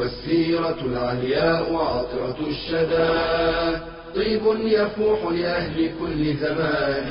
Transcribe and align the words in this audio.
والسيرة 0.00 0.80
العلياء 0.84 1.74
عطرة 1.74 2.38
الشدى. 2.46 3.12
طيب 4.16 4.42
يفوح 4.64 5.32
لأهل 5.32 5.90
كل 6.00 6.34
زمان. 6.36 7.08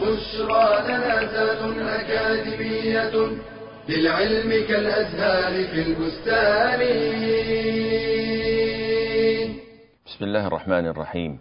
بشرى 0.00 0.66
لنا 0.88 1.20
ذات 1.32 1.62
أكاديمية 2.00 3.14
للعلم 3.88 4.50
كالأزهار 4.68 5.64
في 5.64 5.80
البستان. 5.88 6.80
بسم 10.06 10.24
الله 10.24 10.46
الرحمن 10.46 10.86
الرحيم. 10.86 11.38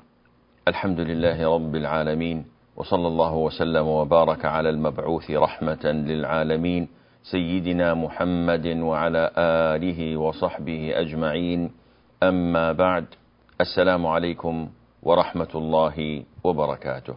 الحمد 0.67 0.99
لله 0.99 1.55
رب 1.55 1.75
العالمين 1.75 2.45
وصلى 2.77 3.07
الله 3.07 3.33
وسلم 3.35 3.87
وبارك 3.87 4.45
على 4.45 4.69
المبعوث 4.69 5.31
رحمة 5.31 5.85
للعالمين. 5.85 7.00
سيدنا 7.23 7.93
محمد 7.93 8.67
وعلى 8.67 9.31
آله 9.37 10.17
وصحبه 10.17 10.99
أجمعين. 10.99 11.71
أما 12.23 12.71
بعد 12.71 13.05
السلام 13.61 14.05
عليكم 14.05 14.69
ورحمة 15.03 15.49
الله 15.55 16.23
وبركاته. 16.43 17.15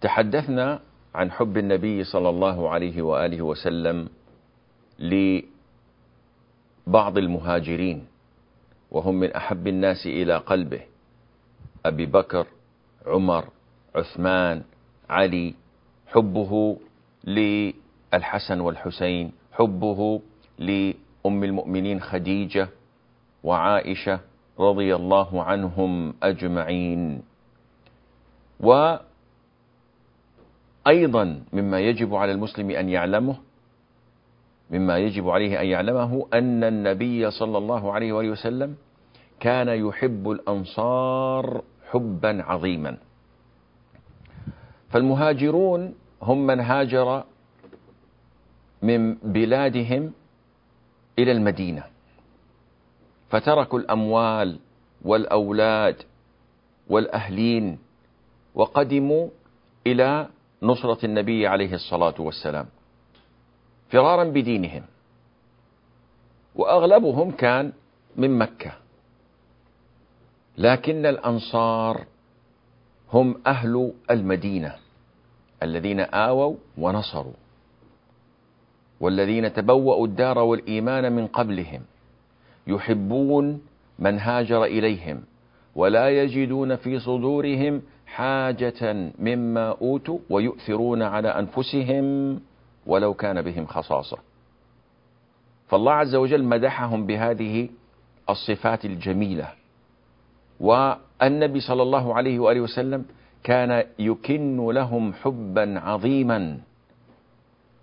تحدثنا 0.00 0.80
عن 1.14 1.30
حب 1.30 1.58
النبي 1.58 2.04
صلى 2.04 2.28
الله 2.28 2.68
عليه 2.68 3.02
وآله 3.02 3.42
وسلم 3.42 4.08
لبعض 4.98 5.48
المهاجرين 7.18 8.06
وهم 8.90 9.14
من 9.14 9.32
أحب 9.32 9.66
الناس 9.66 10.06
إلى 10.06 10.36
قلبه. 10.36 10.80
أبي 11.86 12.06
بكر 12.06 12.46
عمر 13.06 13.44
عثمان 13.94 14.62
علي 15.10 15.54
حبه 16.06 16.76
للحسن 18.14 18.60
والحسين 18.60 19.32
حبه 19.52 20.20
لأم 20.58 21.44
المؤمنين 21.44 22.00
خديجة 22.00 22.68
وعائشة 23.44 24.20
رضي 24.58 24.94
الله 24.94 25.42
عنهم 25.42 26.14
أجمعين. 26.22 27.22
وأيضا 28.60 29.00
مما 31.52 31.80
يجب 31.80 32.14
على 32.14 32.32
المسلم 32.32 32.70
أن 32.70 32.88
يعلمه 32.88 33.36
مما 34.70 34.98
يجب 34.98 35.28
عليه 35.28 35.60
أن 35.60 35.66
يعلمه 35.66 36.26
أن 36.34 36.64
النبي 36.64 37.30
صلى 37.30 37.58
الله 37.58 37.92
عليه 37.92 38.12
وآله 38.12 38.30
وسلم 38.30 38.74
كان 39.40 39.68
يحب 39.68 40.30
الأنصار 40.30 41.62
حبا 41.90 42.42
عظيما. 42.42 42.96
فالمهاجرون 44.90 45.94
هم 46.22 46.46
من 46.46 46.60
هاجر 46.60 47.24
من 48.82 49.14
بلادهم 49.14 50.12
إلى 51.18 51.32
المدينة. 51.32 51.84
فتركوا 53.30 53.78
الأموال 53.78 54.58
والأولاد 55.02 55.96
والأهلين 56.88 57.78
وقدموا 58.54 59.28
إلى 59.86 60.28
نصرة 60.62 61.06
النبي 61.06 61.46
عليه 61.46 61.74
الصلاة 61.74 62.14
والسلام 62.18 62.66
فرارا 63.90 64.24
بدينهم. 64.24 64.82
وأغلبهم 66.54 67.30
كان 67.30 67.72
من 68.16 68.38
مكة. 68.38 68.72
لكن 70.58 71.06
الأنصار 71.06 72.04
هم 73.12 73.40
أهل 73.46 73.92
المدينة 74.10 74.76
الذين 75.62 76.00
آووا 76.00 76.56
ونصروا. 76.78 77.32
والذين 79.00 79.52
تبوأوا 79.52 80.06
الدار 80.06 80.38
والإيمان 80.38 81.12
من 81.12 81.26
قبلهم 81.26 81.82
يحبون 82.66 83.60
من 83.98 84.18
هاجر 84.18 84.64
إليهم 84.64 85.20
ولا 85.74 86.10
يجدون 86.10 86.76
في 86.76 86.98
صدورهم 86.98 87.82
حاجة 88.06 89.12
مما 89.18 89.68
أوتوا 89.68 90.18
ويؤثرون 90.30 91.02
على 91.02 91.28
أنفسهم 91.28 92.40
ولو 92.86 93.14
كان 93.14 93.42
بهم 93.42 93.66
خصاصة. 93.66 94.18
فالله 95.68 95.92
عز 95.92 96.14
وجل 96.14 96.44
مدحهم 96.44 97.06
بهذه 97.06 97.68
الصفات 98.30 98.84
الجميلة. 98.84 99.48
والنبي 100.60 101.60
صلى 101.60 101.82
الله 101.82 102.14
عليه 102.14 102.38
وآله 102.38 102.60
وسلم 102.60 103.04
كان 103.42 103.84
يكن 103.98 104.70
لهم 104.70 105.12
حبا 105.12 105.80
عظيما. 105.80 106.58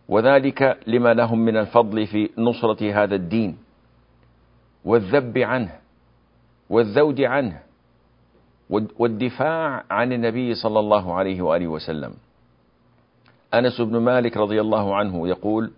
وذلك 0.08 0.80
لما 0.88 1.14
لهم 1.14 1.40
من 1.40 1.58
الفضل 1.58 2.08
في 2.08 2.30
نصرة 2.38 3.04
هذا 3.04 3.16
الدين. 3.16 3.58
والذب 4.86 5.38
عنه 5.38 5.72
والذود 6.70 7.22
عنه 7.22 7.60
والدفاع 8.70 9.84
عن 9.92 10.14
النبي 10.14 10.54
صلى 10.56 10.80
الله 10.80 11.14
عليه 11.14 11.42
وآله 11.42 11.68
وسلم. 11.68 12.14
أنس 13.54 13.82
بن 13.82 13.98
مالك 13.98 14.38
رضي 14.38 14.62
الله 14.62 14.96
عنه 14.96 15.28
يقول 15.28 15.72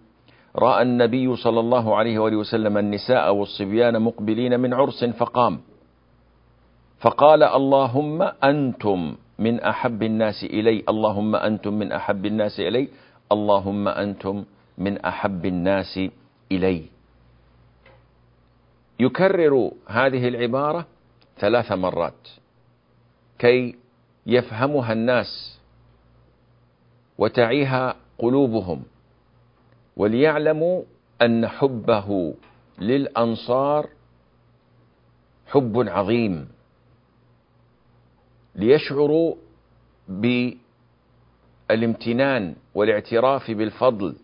رأى 0.56 0.82
النبي 0.82 1.36
صلى 1.36 1.60
الله 1.60 1.96
عليه 1.96 2.20
وآله 2.20 2.38
وسلم 2.38 2.78
النساء 2.78 3.34
والصبيان 3.34 4.02
مقبلين 4.02 4.60
من 4.60 4.74
عرس 4.74 5.06
فقام. 5.06 5.60
فقال 7.00 7.44
اللهم 7.44 8.22
أنتم 8.44 9.16
من 9.40 9.60
أحب 9.60 10.04
الناس 10.04 10.44
إلي 10.44 10.84
اللهم 10.90 11.36
أنتم 11.36 11.74
من 11.74 11.92
أحب 11.92 12.26
الناس 12.26 12.60
إلي. 12.60 12.88
اللهم 13.32 13.88
أنتم 13.88 14.46
من 14.78 14.98
أحب 14.98 15.46
الناس 15.46 16.00
إلي. 16.52 16.86
يكرر 19.00 19.72
هذه 19.88 20.28
العبارة 20.28 20.88
ثلاث 21.38 21.72
مرات. 21.72 22.28
كي 23.40 23.76
يفهمها 24.26 24.94
الناس 24.94 25.60
وتعيها 27.18 27.96
قلوبهم 28.18 28.84
وليعلموا 29.98 30.84
أن 31.22 31.48
حبه 31.48 32.34
للأنصار 32.80 33.90
حب 35.48 35.90
عظيم. 35.90 36.48
ليشعروا 38.56 39.36
بالامتنان 41.70 42.56
والاعتراف 42.76 43.52
بالفضل 43.52 44.16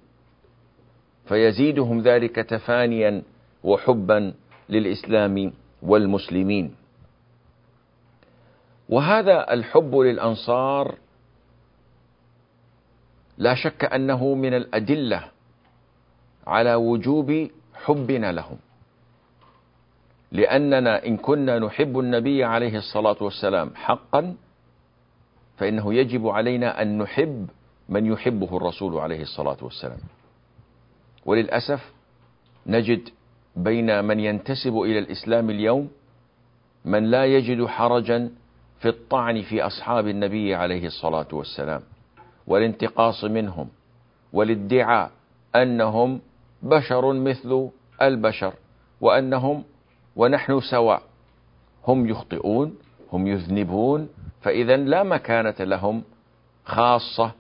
فيزيدهم 1.25 2.01
تفانيا 2.01 2.39
تفانيا 2.39 3.23
وحبا 3.63 4.33
للإسلام 4.69 5.53
والمسلمين. 5.81 6.75
وهذا 8.89 9.53
الحب 9.53 9.95
للأنصار 9.95 10.95
لا 13.37 13.55
شك 13.55 13.85
أنه 13.85 14.35
من 14.35 14.53
الأدلة 14.53 15.23
على 16.47 16.75
وجوب 16.75 17.49
حبنا 17.73 18.31
لهم. 18.31 18.57
لأننا 20.31 21.05
إن 21.05 21.17
كنا 21.17 21.59
نحب 21.59 21.99
النبي 21.99 22.43
عليه 22.43 22.77
الصلاة 22.77 23.17
والسلام 23.21 23.75
حقا 23.75 24.35
فإنه 25.57 25.93
يجب 25.93 26.27
علينا 26.27 26.81
أن 26.81 26.97
نحب 26.97 27.49
من 27.89 28.05
يحبه 28.05 28.57
الرسول 28.57 28.97
عليه 28.97 29.21
الصلاة 29.21 29.57
والسلام. 29.61 29.99
وللأسف 31.25 31.93
نجد 32.67 33.09
بين 33.55 34.05
من 34.05 34.19
ينتسب 34.19 34.77
إلى 34.77 34.99
الإسلام 34.99 35.49
اليوم 35.49 35.89
من 36.85 37.03
لا 37.03 37.25
يجد 37.25 37.65
حرجا 37.65 38.31
في 38.79 38.89
الطعن 38.89 39.41
في 39.41 39.61
أصحاب 39.61 40.07
النبي 40.07 40.55
عليه 40.55 40.85
الصلاة 40.85 41.27
والسلام 41.33 41.81
والانتقاص 42.47 43.23
منهم 43.23 43.69
والادعاء 44.33 45.11
أنهم 45.55 46.21
بشر 46.63 47.13
مثل 47.13 47.69
البشر 48.01 48.53
وأنهم 49.01 49.63
ونحن 50.15 50.59
سواء 50.59 51.01
هم 51.87 52.09
يخطئون 52.09 52.75
هم 53.13 53.27
يذنبون 53.27 54.09
فإذا 54.45 54.77
لا 54.77 55.03
مكانة 55.03 55.55
لهم 55.59 56.03
خاصة 56.65 57.31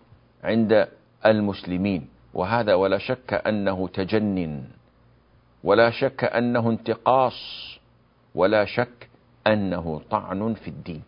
عند 0.43 0.87
المسلمين 1.25 2.07
وهذا 2.33 2.73
ولا 2.73 2.97
شك 2.97 3.33
أنه 3.33 3.87
تجنن 3.87 4.63
ولا 5.63 5.89
شك 5.89 6.23
أنه 6.23 6.69
انتقاص 6.69 7.37
ولا 8.35 8.65
شك 8.65 9.09
أنه 9.47 10.01
طعن 10.09 10.53
في 10.53 10.67
الدين. 10.67 11.03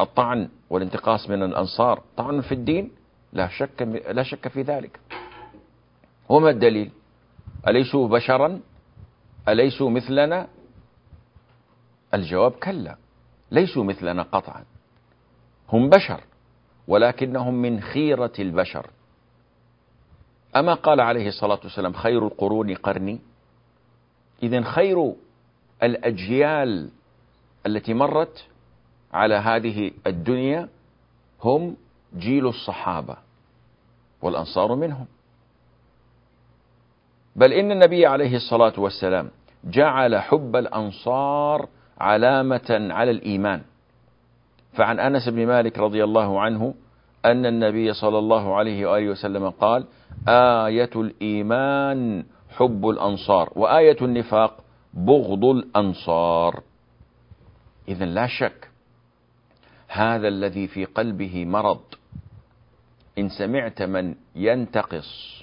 الطعن 0.00 0.48
والانتقاص 0.70 1.30
من 1.30 1.42
الأنصار 1.42 2.02
طعن 2.16 2.40
في 2.40 2.52
الدين 2.52 2.90
لا 3.32 3.48
شك 3.48 3.82
لا 4.10 4.22
شك 4.22 4.48
في 4.48 4.62
ذلك. 4.62 5.00
وما 6.28 6.50
الدليل؟ 6.50 6.90
أليسوا 7.68 8.08
بشرا؟ 8.08 8.60
أليسوا 9.48 9.90
مثلنا؟ 9.90 10.48
الجواب 12.14 12.52
كلا. 12.52 12.96
ليسوا 13.50 13.84
مثلنا 13.84 14.22
قطعا. 14.22 14.64
هم 15.68 15.88
بشر 15.88 16.20
ولكنهم 16.88 17.54
من 17.54 17.80
خيرة 17.80 18.32
البشر. 18.38 18.90
أما 20.56 20.74
قال 20.74 21.00
عليه 21.00 21.28
الصلاة 21.28 21.60
والسلام 21.64 21.92
خير 21.92 22.26
القرون 22.26 22.74
قرني 22.74 23.20
إذا 24.42 24.62
خير 24.62 25.14
الأجيال 25.82 26.90
التي 27.66 27.94
مرت 27.94 28.44
على 29.12 29.34
هذه 29.34 29.90
الدنيا 30.06 30.68
هم 31.44 31.76
جيل 32.16 32.46
الصحابة 32.46 33.16
والأنصار 34.22 34.74
منهم. 34.74 35.06
بل 37.36 37.52
إن 37.52 37.70
النبي 37.70 38.06
عليه 38.06 38.36
الصلاة 38.36 38.80
والسلام 38.80 39.30
جعل 39.64 40.18
حب 40.20 40.56
الأنصار 40.56 41.68
علامة 42.00 42.88
على 42.90 43.10
الإيمان. 43.10 43.62
فعن 44.72 45.00
أنس 45.00 45.28
بن 45.28 45.46
مالك 45.46 45.78
رضي 45.78 46.04
الله 46.04 46.40
عنه 46.40 46.74
أن 47.24 47.46
النبي 47.46 47.92
صلى 47.92 48.18
الله 48.18 48.56
عليه 48.56 48.86
وآله 48.86 49.08
وسلم 49.10 49.50
قال 49.50 49.84
آية 50.28 50.90
الإيمان 50.96 52.24
حب 52.56 52.88
الأنصار 52.88 53.52
وآية 53.56 53.96
النفاق 54.02 54.56
بغض 54.94 55.44
الأنصار. 55.44 56.62
إذا 57.88 58.04
لا 58.04 58.26
شك 58.26 58.70
هذا 59.88 60.28
الذي 60.28 60.68
في 60.68 60.84
قلبه 60.84 61.44
مرض. 61.44 61.80
إن 63.18 63.28
سمعت 63.28 63.82
من 63.82 64.14
ينتقص 64.36 65.40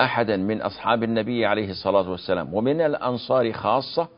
أحدا 0.00 0.36
من 0.36 0.62
أصحاب 0.62 1.02
النبي 1.02 1.46
عليه 1.46 1.70
الصلاة 1.70 2.10
والسلام 2.10 2.54
ومن 2.54 2.80
الأنصار 2.80 3.52
خاصة 3.52 4.08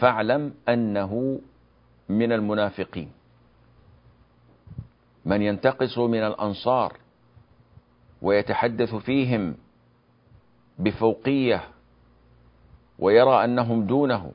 فاعلم 0.00 0.54
أنه 0.68 1.40
من 2.08 2.32
المنافقين. 2.32 3.12
من 5.24 5.42
ينتقص 5.42 5.98
من 5.98 6.22
الأنصار 6.22 6.96
ويتحدث 8.22 8.94
فيهم 8.94 9.54
بفوقية 10.78 11.64
ويرى 12.98 13.44
أنهم 13.44 13.86
دونه 13.86 14.32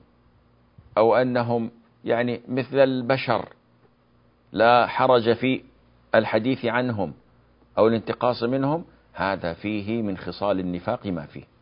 أو 0.97 1.15
أنهم 1.15 1.71
يعني 2.05 2.41
مثل 2.47 2.79
البشر 2.79 3.49
لا 4.51 4.87
حرج 4.87 5.33
في 5.33 5.63
الحديث 6.15 6.65
عنهم 6.65 7.13
أو 7.77 7.87
الانتقاص 7.87 8.43
منهم 8.43 8.85
هذا 9.13 9.53
فيه 9.53 10.01
من 10.01 10.17
خصال 10.17 10.59
النفاق 10.59 11.07
ما 11.07 11.25
فيه. 11.25 11.54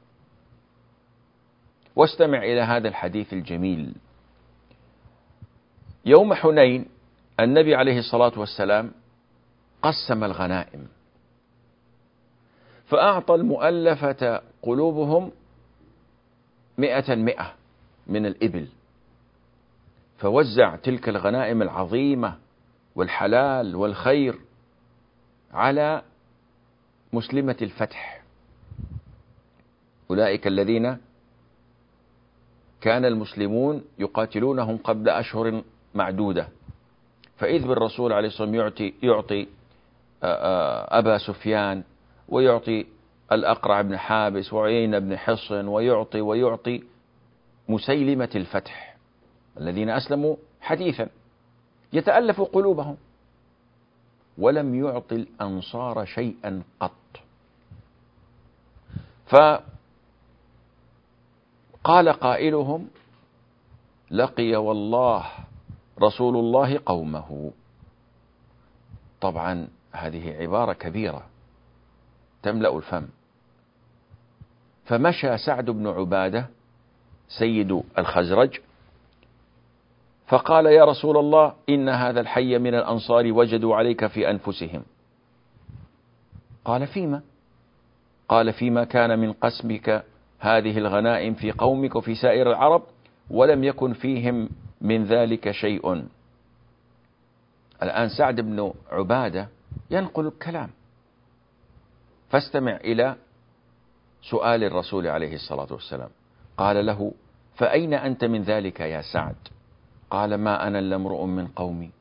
واستمع 1.95 2.37
إلى 2.37 2.61
هذا 2.61 2.87
الحديث 2.87 3.33
الجميل. 3.33 3.93
يوم 6.05 6.33
حنين 6.33 6.85
النبي 7.39 7.75
عليه 7.75 7.99
الصلاة 7.99 8.39
والسلام 8.39 8.91
قسم 9.81 10.23
الغنائم 10.23 10.87
فأعطى 12.85 13.35
المؤلفة 13.35 14.41
قلوبهم 14.61 15.31
مئة 16.77 17.15
مئة 17.15 17.53
من 18.07 18.25
الإبل 18.25 18.67
فوزع 20.17 20.75
تلك 20.75 21.09
الغنائم 21.09 21.61
العظيمة 21.61 22.37
والحلال 22.95 23.75
والخير 23.75 24.39
على 25.53 26.01
مسلمة 27.13 27.57
الفتح. 27.61 28.23
أولئك 30.09 30.47
الذين 30.47 30.97
كان 32.83 33.05
المسلمون 33.05 33.83
يقاتلونهم 33.99 34.77
قبل 34.77 35.09
أشهر 35.09 35.61
معدودة. 35.95 36.47
فإذ 37.37 37.67
بالرسول 37.67 38.13
عليه 38.13 38.27
الصلاة 38.27 38.47
والسلام 38.47 38.65
يعطي, 38.65 38.93
يعطي 39.03 39.47
أبا 40.99 41.17
سفيان 41.17 41.83
ويعطي 42.29 42.85
الأقرع 43.31 43.81
بن 43.81 43.97
حابس 43.97 44.53
وعيين 44.53 44.99
بن 44.99 45.17
حصن 45.17 45.67
ويعطي 45.67 46.21
ويعطي 46.21 46.83
مسيلمة 47.69 48.29
الفتح 48.35 48.97
الذين 49.57 49.89
أسلموا 49.89 50.35
حديثا. 50.61 51.07
يتألف 51.93 52.41
قلوبهم. 52.41 52.97
ولم 54.37 54.75
يعطي 54.75 55.15
الأنصار 55.15 56.05
شيئا 56.05 56.63
قط. 56.79 56.91
فقال 61.83 62.09
قائلهم 62.09 62.87
لقي 64.11 64.55
والله 64.55 65.25
رسول 66.01 66.37
الله 66.37 66.79
قومه. 66.85 67.51
طبعا 69.21 69.67
هذه 69.91 70.33
عبارة 70.33 70.73
كبيرة 70.73 71.25
تملأ 72.43 72.77
الفم. 72.77 73.07
فمشى 74.85 75.37
سعد 75.37 75.69
بن 75.69 75.87
عبادة 75.87 76.47
سيد 77.27 77.83
الخزرج 77.97 78.59
فقال 80.27 80.65
يا 80.65 80.85
رسول 80.85 81.17
الله 81.17 81.53
إن 81.69 81.89
هذا 81.89 82.19
الحي 82.19 82.57
من 82.57 82.75
الأنصار 82.75 83.31
وجدوا 83.31 83.75
عليك 83.75 84.07
في 84.07 84.29
أنفسهم. 84.29 84.83
قال 86.65 86.87
فيما؟ 86.87 87.21
قال 88.29 88.53
فيما 88.53 88.83
كان 88.83 89.19
من 89.19 89.33
قسمك 89.33 90.12
هذه 90.43 90.77
الغنائم 90.77 91.33
في 91.33 91.51
قومك 91.51 91.95
وفي 91.95 92.15
سائر 92.15 92.49
العرب 92.49 92.83
ولم 93.29 93.63
يكن 93.63 93.93
فيهم 93.93 94.49
من 94.81 95.03
ذلك 95.03 95.51
شيء. 95.51 96.05
الآن 97.83 98.09
سعد 98.09 98.41
بن 98.41 98.73
عبادة 98.91 99.47
ينقل 99.91 100.27
الكلام. 100.27 100.69
فاستمع 102.29 102.75
إلى 102.75 103.15
سؤال 104.21 104.63
الرسول 104.63 105.07
عليه 105.07 105.35
الصلاة 105.35 105.67
والسلام. 105.73 106.09
قال 106.57 106.85
له 106.85 107.13
فأين 107.55 107.93
أنت 107.93 108.25
من 108.25 108.41
ذلك 108.41 108.79
يا 108.79 109.01
سعد 109.01 109.35
قال 110.09 110.35
ما 110.35 110.67
أنا 110.67 110.79
إلا 110.79 110.95
امرؤ 110.95 111.25
من 111.25 111.47
قومي. 111.47 111.91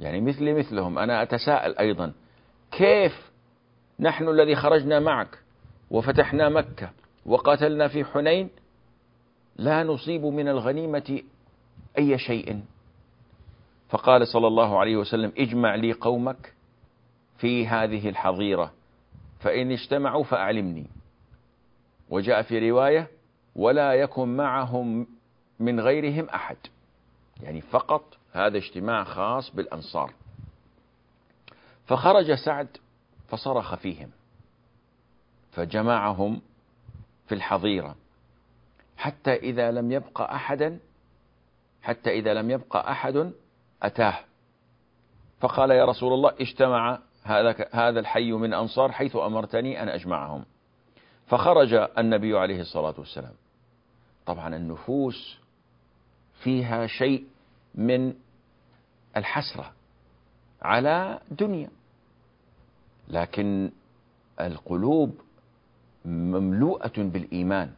يعني 0.00 0.20
مثلي 0.20 0.54
مثلهم. 0.54 0.98
أنا 0.98 1.22
أتساءل 1.22 1.78
أيضا 1.78 2.12
كيف 2.70 3.30
نحن 4.00 4.28
الذي 4.28 4.54
خرجنا 4.56 5.00
معك 5.00 5.38
وفتحنا 5.90 6.48
مكة 6.48 6.90
وقاتلنا 7.26 7.88
في 7.88 8.04
حنين 8.04 8.50
لا 9.56 9.82
نصيب 9.82 10.24
من 10.24 10.48
الغنيمة 10.48 11.22
أي 11.98 12.18
شيء. 12.18 12.62
فقال 13.88 14.28
صلى 14.28 14.46
الله 14.46 14.78
عليه 14.78 14.96
وسلم 14.96 15.32
اجمع 15.38 15.74
لي 15.74 15.92
قومك 15.92 16.54
في 17.38 17.66
هذه 17.66 18.08
الحظيرة 18.08 18.72
فإن 19.40 19.70
اجتمعوا 19.70 20.24
فأعلمني. 20.24 20.86
وجاء 22.10 22.42
في 22.42 22.70
رواية 22.70 23.08
ولا 23.56 23.92
يكن 23.92 24.36
معهم 24.36 25.06
من 25.60 25.80
غيرهم 25.80 26.24
أحد. 26.28 26.56
يعني 27.42 27.60
فقط 27.60 28.18
هذا 28.32 28.58
اجتماع 28.58 29.04
خاص 29.04 29.50
بالأنصار. 29.50 30.12
فخرج 31.86 32.34
سعد 32.34 32.68
فصرخ 33.28 33.74
فيهم 33.74 34.10
فجمعهم 35.52 36.40
في 37.32 37.36
الحظيرة. 37.36 37.96
حتى 38.96 39.34
إذا 39.34 39.70
لم 39.70 39.92
يبق 39.92 40.20
أحدا 40.20 40.78
حتى 41.82 42.10
إذا 42.10 42.34
لم 42.34 42.50
يبق 42.50 42.76
أحد 42.76 43.32
أتاه. 43.82 44.18
فقال 45.40 45.70
يا 45.70 45.84
رسول 45.84 46.12
الله 46.12 46.32
اجتمع 46.40 46.98
هذا 47.72 48.00
الحي 48.00 48.32
من 48.32 48.54
أنصار 48.54 48.92
حيث 48.92 49.16
أمرتني 49.16 49.82
أن 49.82 49.88
أجمعهم. 49.88 50.44
فخرج 51.26 51.88
النبي 51.98 52.38
عليه 52.38 52.60
الصلاة 52.60 52.94
والسلام. 52.98 53.34
طبعا 54.26 54.56
النفوس 54.56 55.38
فيها 56.42 56.86
شيء 56.86 57.26
من 57.74 58.14
الحسرة 59.16 59.72
على 60.62 61.18
دنيا. 61.30 61.70
لكن 63.08 63.70
القلوب 64.40 65.20
مملوءة 66.04 66.92
بالإيمان 66.96 67.70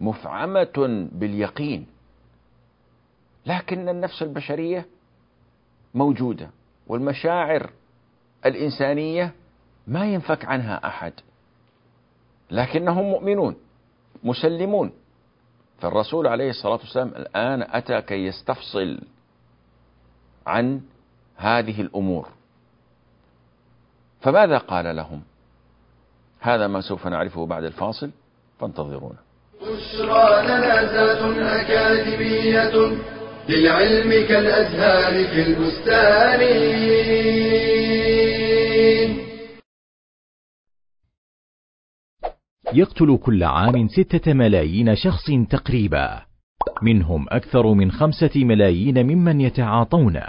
مفعمة 0.00 1.08
باليقين 1.12 1.86
لكن 3.46 3.88
النفس 3.88 4.22
البشرية 4.22 4.86
موجودة 5.94 6.50
والمشاعر 6.86 7.70
الإنسانية 8.46 9.32
ما 9.86 10.04
ينفك 10.04 10.44
عنها 10.44 10.86
أحد 10.86 11.12
لكنهم 12.50 13.04
مؤمنون 13.04 13.56
مسلمون. 14.24 14.92
فالرسول 15.78 16.26
عليه 16.26 16.50
الصلاة 16.50 16.74
والسلام 16.74 17.08
الآن 17.08 17.62
أتى 17.62 18.02
كي 18.02 18.26
يستفصل 18.26 19.00
عن 20.46 20.80
هذه 21.36 21.80
الأمور. 21.80 22.28
فماذا 24.20 24.58
قال 24.58 24.96
لهم؟ 24.96 25.22
هذا 26.40 26.66
ما 26.66 26.80
سوف 26.80 27.06
نعرفه 27.06 27.46
بعد 27.46 27.64
الفاصل 27.64 28.10
فانتظرونا. 28.60 29.18
بشرى 29.62 30.42
لنا 30.44 30.82
أكاديمية 31.60 32.96
للعلم 33.48 34.10
كالأزهار 34.28 35.24
في 35.24 35.42
البستان. 35.42 36.40
يقتل 42.72 43.18
كل 43.24 43.44
عام 43.44 43.88
ستة 43.88 44.32
ملايين 44.32 44.96
شخص 44.96 45.26
تقريبا. 45.50 46.22
منهم 46.82 47.26
أكثر 47.28 47.72
من 47.72 47.92
خمسة 47.92 48.30
ملايين 48.44 49.06
ممن 49.06 49.40
يتعاطون 49.40 50.20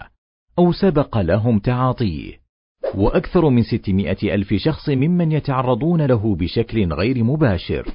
أو 0.59 0.71
سبق 0.71 1.17
لهم 1.17 1.59
تعاطيه. 1.59 2.47
وأكثر 2.96 3.50
من 3.50 3.63
ستمائة 3.63 4.36
ألف 4.36 4.53
شخص 4.53 4.89
ممن 4.89 5.32
يتعرضون 5.32 6.01
له 6.01 6.36
بشكل 6.36 6.94
غير 6.94 7.24
مباشر. 7.24 7.88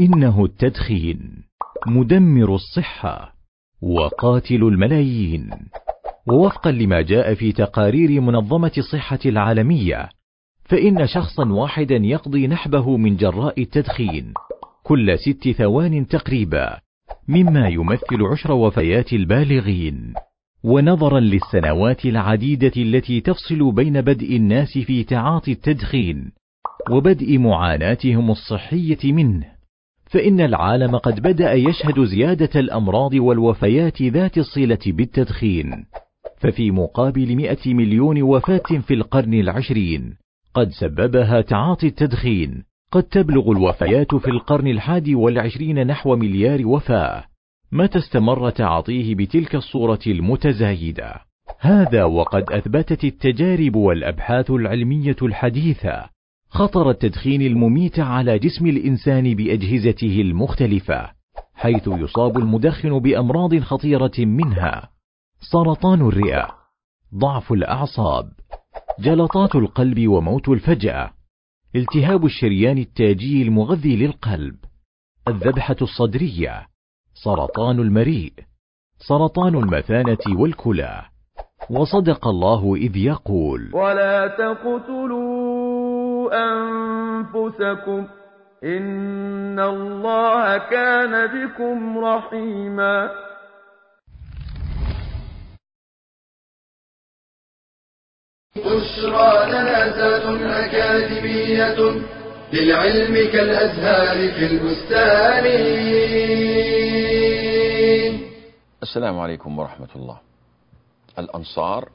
إنه 0.00 0.44
التدخين 0.44 1.44
مدمر 1.86 2.54
الصحة 2.54 3.34
وقاتل 3.82 4.62
الملايين. 4.62 5.50
ووفقا 6.26 6.70
لما 6.70 7.00
جاء 7.02 7.34
في 7.34 7.52
تقارير 7.52 8.20
منظمة 8.20 8.72
الصحة 8.78 9.18
العالمية 9.26 10.08
فإن 10.64 11.06
شخصا 11.06 11.52
واحدا 11.52 11.96
يقضي 11.96 12.46
نحبه 12.46 12.96
من 12.96 13.16
جراء 13.16 13.62
التدخين 13.62 14.34
كل 14.82 15.18
ست 15.18 15.48
ثوان 15.48 16.06
تقريبا 16.06 16.78
مما 17.28 17.68
يمثل 17.68 18.22
عشر 18.32 18.52
وفيات 18.52 19.12
البالغين. 19.12 20.14
ونظرا 20.64 21.20
للسنوات 21.20 22.06
العديدة 22.06 22.72
التي 22.76 23.20
تفصل 23.20 23.72
بين 23.72 24.00
بدء 24.00 24.36
الناس 24.36 24.78
في 24.78 25.04
تعاطي 25.04 25.52
التدخين 25.52 26.32
وبدء 26.90 27.38
معاناتهم 27.38 28.30
الصحية 28.30 29.12
منه. 29.12 29.44
فإن 30.06 30.40
العالم 30.40 30.96
قد 30.96 31.20
بدأ 31.20 31.52
يشهد 31.52 32.00
زيادة 32.04 32.60
الأمراض 32.60 33.14
والوفيات 33.14 34.02
ذات 34.02 34.38
الصلة 34.38 34.78
بالتدخين. 34.86 35.84
ففي 36.38 36.70
مقابل 36.70 37.36
مئة 37.36 37.74
مليون 37.74 38.22
وفاة 38.22 38.80
في 38.86 38.94
القرن 38.94 39.34
العشرين 39.34 40.16
قد 40.54 40.68
سببها 40.70 41.40
تعاطي 41.40 41.86
التدخين. 41.86 42.64
قد 42.92 43.02
تبلغ 43.02 43.50
الوفيات 43.50 44.14
في 44.14 44.30
القرن 44.30 44.68
الحادي 44.68 45.14
والعشرين 45.14 45.86
نحو 45.86 46.16
مليار 46.16 46.66
وفاة. 46.66 47.33
متى 47.74 47.98
استمر 47.98 48.50
تعاطيه 48.50 49.14
بتلك 49.14 49.54
الصورة 49.54 49.98
المتزايدة؟ 50.06 51.20
هذا 51.60 52.04
وقد 52.04 52.50
أثبتت 52.50 53.04
التجارب 53.04 53.76
والأبحاث 53.76 54.50
العلمية 54.50 55.16
الحديثة. 55.22 56.08
خطر 56.48 56.90
التدخين 56.90 57.42
المميت 57.42 57.98
على 57.98 58.38
جسم 58.38 58.66
الإنسان 58.66 59.34
بأجهزته 59.34 60.20
المختلفة 60.20 61.10
حيث 61.54 61.88
يصاب 61.88 62.38
المدخن 62.38 62.98
بأمراض 62.98 63.58
خطيرة 63.58 64.18
منها. 64.18 64.90
سرطان 65.40 66.00
الرئة 66.00 66.48
ضعف 67.14 67.52
الأعصاب 67.52 68.32
جلطات 69.00 69.54
القلب 69.54 70.08
وموت 70.08 70.48
الفجأة 70.48 71.10
التهاب 71.76 72.24
الشريان 72.24 72.78
التاجي 72.78 73.42
المغذي 73.42 73.96
للقلب 73.96 74.56
الذبحة 75.28 75.76
الصدرية 75.82 76.73
سرطان 77.14 77.78
المريء 77.78 78.32
سرطان 78.98 79.54
المثانة 79.54 80.40
والكلى. 80.40 81.02
وصدق 81.70 82.28
الله 82.28 82.74
إذ 82.74 82.96
يقول 82.96 83.70
ولا 83.74 84.28
تقتلوا 84.28 86.30
أنفسكم 86.34 88.06
إن 88.64 89.60
الله 89.60 90.58
كان 90.58 91.26
بكم 91.26 91.98
رحيما. 91.98 93.10
بشرى 98.56 99.50
لنا 99.50 99.84
أكاديمية 100.66 101.76
للعلم 102.52 103.14
كالأزهار 103.32 104.32
في 104.32 104.46
البستان. 104.46 105.44
السلام 108.84 109.18
عليكم 109.18 109.58
ورحمة 109.58 109.88
الله. 109.96 110.18
الأنصار 111.18 111.88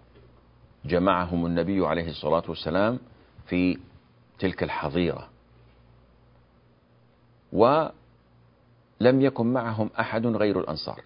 جمعهم 0.85 1.45
النبي 1.45 1.85
عليه 1.85 2.09
الصلاة 2.09 2.43
والسلام 2.49 2.99
في 3.45 3.77
تلك 4.39 4.63
الحظيرة 4.63 5.29
ولم 7.53 7.91
يكن 9.01 9.53
معهم 9.53 9.89
أحد 9.99 10.25
غير 10.25 10.59
الأنصار. 10.59 11.01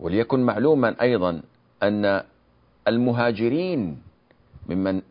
وليكن 0.00 0.40
معلوما 0.40 0.96
أيضا 1.00 1.42
أن 1.82 2.24
المهاجرين 2.88 4.02
ممن 4.68 5.02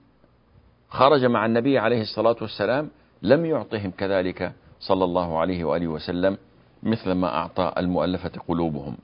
خرج 0.89 1.25
مع 1.25 1.45
النبي 1.45 1.77
عليه 1.77 2.01
الصلاة 2.01 2.37
والسلام 2.41 2.89
لم 3.21 3.45
يعطهم 3.45 3.91
كذلك 3.91 4.53
صلى 4.79 5.03
الله 5.03 5.39
عليه 5.39 5.63
وآله 5.63 5.87
وسلم 5.87 6.37
مثل 6.83 7.11
ما 7.11 7.27
أعطى 7.27 7.73
المؤلفة 7.77 8.31
قلوبهم. 8.47 8.97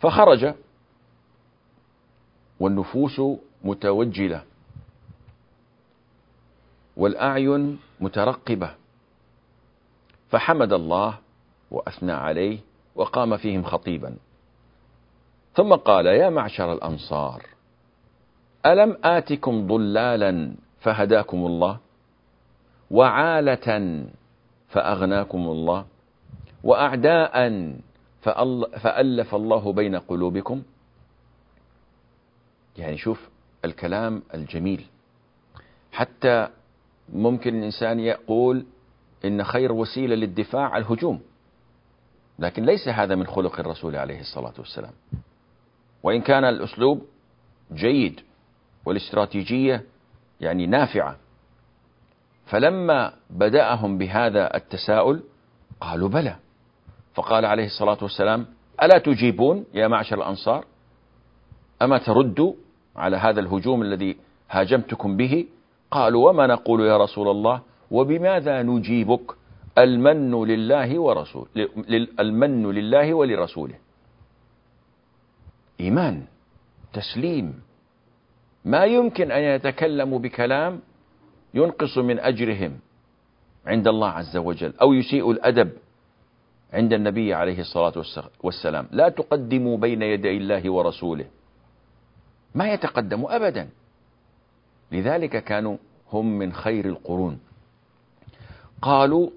فخرج 0.00 0.54
والنفوس 2.60 3.20
متوجلة 3.64 4.42
والأعين 6.96 7.78
مترقبة 8.00 8.74
فحمد 10.30 10.72
الله 10.72 11.18
وأثنى 11.70 12.12
عليه 12.12 12.58
وقام 12.94 13.36
فيهم 13.36 13.62
خطيبا. 13.62 14.16
ثم 15.54 15.74
قال 15.74 16.06
يا 16.06 16.30
معشر 16.30 16.72
الأنصار 16.72 17.42
ألم 18.66 18.98
آتكم 19.04 19.66
ضلالا 19.66 20.54
فهداكم 20.80 21.46
الله 21.46 21.78
وعالة 22.90 24.04
فأغناكم 24.68 25.38
الله؟ 25.38 25.84
وأعداء 26.64 27.34
فألف 28.80 29.34
الله 29.34 29.72
بين 29.72 29.96
قلوبكم. 29.96 30.62
يعني 32.78 32.96
شوف 32.96 33.28
الكلام 33.64 34.22
الجميل. 34.34 34.84
حتى 35.92 36.48
ممكن 37.12 37.58
الإنسان 37.58 38.00
يقول 38.00 38.66
إن 39.24 39.44
خير 39.44 39.72
وسيلة 39.72 40.14
للدفاع 40.14 40.76
الهجوم. 40.76 41.20
لكن 42.38 42.64
ليس 42.64 42.88
هذا 42.88 43.14
من 43.14 43.26
خلق 43.26 43.60
الرسول 43.60 43.96
عليه 43.96 44.20
الصلاة 44.20 44.54
والسلام. 44.58 44.92
وإن 46.02 46.20
كان 46.20 46.44
الأسلوب 46.44 47.06
جيد 47.72 48.20
والاستراتيجية 48.84 49.84
يعني 50.40 50.66
نافعة 50.66 51.16
فلما 52.46 53.12
بدأهم 53.30 53.98
بهذا 53.98 54.56
التساؤل 54.56 55.22
قالوا 55.80 56.08
بلى. 56.08 56.36
فقال 57.14 57.44
عليه 57.44 57.66
الصلاة 57.66 57.98
والسلام 58.02 58.46
ألا 58.82 58.98
تجيبون 58.98 59.64
يا 59.74 59.88
معشر 59.88 60.18
الأنصار؟ 60.18 60.64
أما 61.82 61.98
تردوا 61.98 62.52
على 62.96 63.16
هذا 63.16 63.40
الهجوم 63.40 63.82
الذي 63.82 64.16
هاجمتكم 64.50 65.16
به؟ 65.16 65.46
قالوا 65.90 66.30
وما 66.30 66.46
نقول 66.46 66.80
يا 66.80 66.96
رسول 66.98 67.28
الله؟ 67.28 67.60
وبماذا 67.90 68.62
نجيبك؟ 68.62 69.32
المن 69.78 70.44
لله 70.44 70.98
ورسول 70.98 71.48
المن 72.20 72.70
لله 72.70 73.14
ولرسوله. 73.14 73.74
إيمان 75.80 76.22
تسليم. 76.92 77.62
ما 78.64 78.84
يمكن 78.84 79.30
أن 79.30 79.42
يتكلموا 79.42 80.18
بكلام 80.18 80.80
ينقص 81.54 81.98
من 81.98 82.18
أجرهم 82.18 82.78
عند 83.66 83.88
الله 83.88 84.08
عز 84.08 84.36
وجل 84.36 84.72
أو 84.82 84.92
يسيء 84.92 85.30
الأدب. 85.30 85.70
عند 86.74 86.92
النبي 86.92 87.34
عليه 87.34 87.60
الصلاة 87.60 87.92
والسلام. 88.42 88.88
لا 88.90 89.08
تقدموا 89.08 89.76
بين 89.78 90.02
يدي 90.02 90.36
الله 90.36 90.70
ورسوله. 90.72 91.26
ما 92.54 92.72
يتقدموا 92.72 93.36
أبدا. 93.36 93.68
لذلك 94.92 95.44
كانوا 95.44 95.76
هم 96.12 96.38
من 96.38 96.52
خير 96.52 96.84
القرون. 96.84 97.40
قالوا 98.82 99.30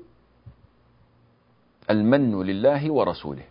المن 1.89 2.43
لله 2.43 2.91
ورسوله. 2.91 3.43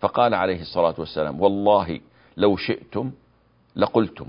فقال 0.00 0.34
عليه 0.34 0.60
الصلاة 0.60 0.94
والسلام 0.98 1.40
والله 1.40 2.00
لو 2.36 2.56
شئتم 2.56 3.10
لقلتم. 3.76 4.28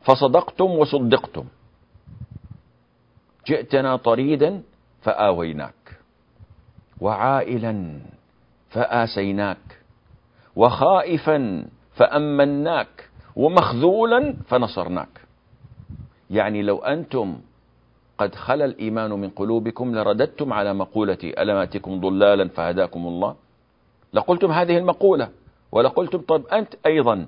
فصدقتم 0.00 0.70
وصدقتم. 0.70 1.46
جئتنا 3.46 3.96
طريدا 3.96 4.62
فآويناك. 5.02 5.81
وعائلا 7.02 7.74
فآسيناك. 8.70 9.66
وخائفا 10.56 11.64
فأمناك. 11.94 13.08
ومخذولا 13.36 14.36
فنصرناك. 14.46 15.20
يعني 16.30 16.62
لو 16.62 16.78
أنتم 16.78 17.38
قد 18.18 18.34
خلى 18.34 18.64
الإيمان 18.64 19.10
من 19.10 19.30
قلوبكم 19.30 19.94
لرددتم 19.94 20.52
على 20.52 20.74
مقولتي 20.74 21.42
ألم 21.42 21.56
أتكم 21.56 22.00
ضلالا 22.00 22.48
فهداكم 22.48 23.06
الله. 23.06 23.36
لقلتم 24.12 24.50
هذه 24.50 24.78
المقولة 24.78 25.28
ولقلتم 25.72 26.18
طب 26.18 26.46
أنت 26.46 26.74
أيضا. 26.86 27.26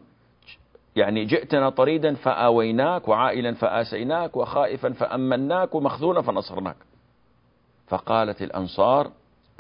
يعني 0.97 1.25
جئتنا 1.25 1.71
طريدا 1.71 2.15
فآويناك 2.15 3.09
وعائلا 3.09 3.55
فآسيناك 3.55 4.37
وخائفا 4.37 4.93
فأمناك 4.93 5.75
ومخذولا 5.75 6.23
فنصرناك. 6.23 6.77
فقالت 7.87 8.43
الأنصار 8.43 9.11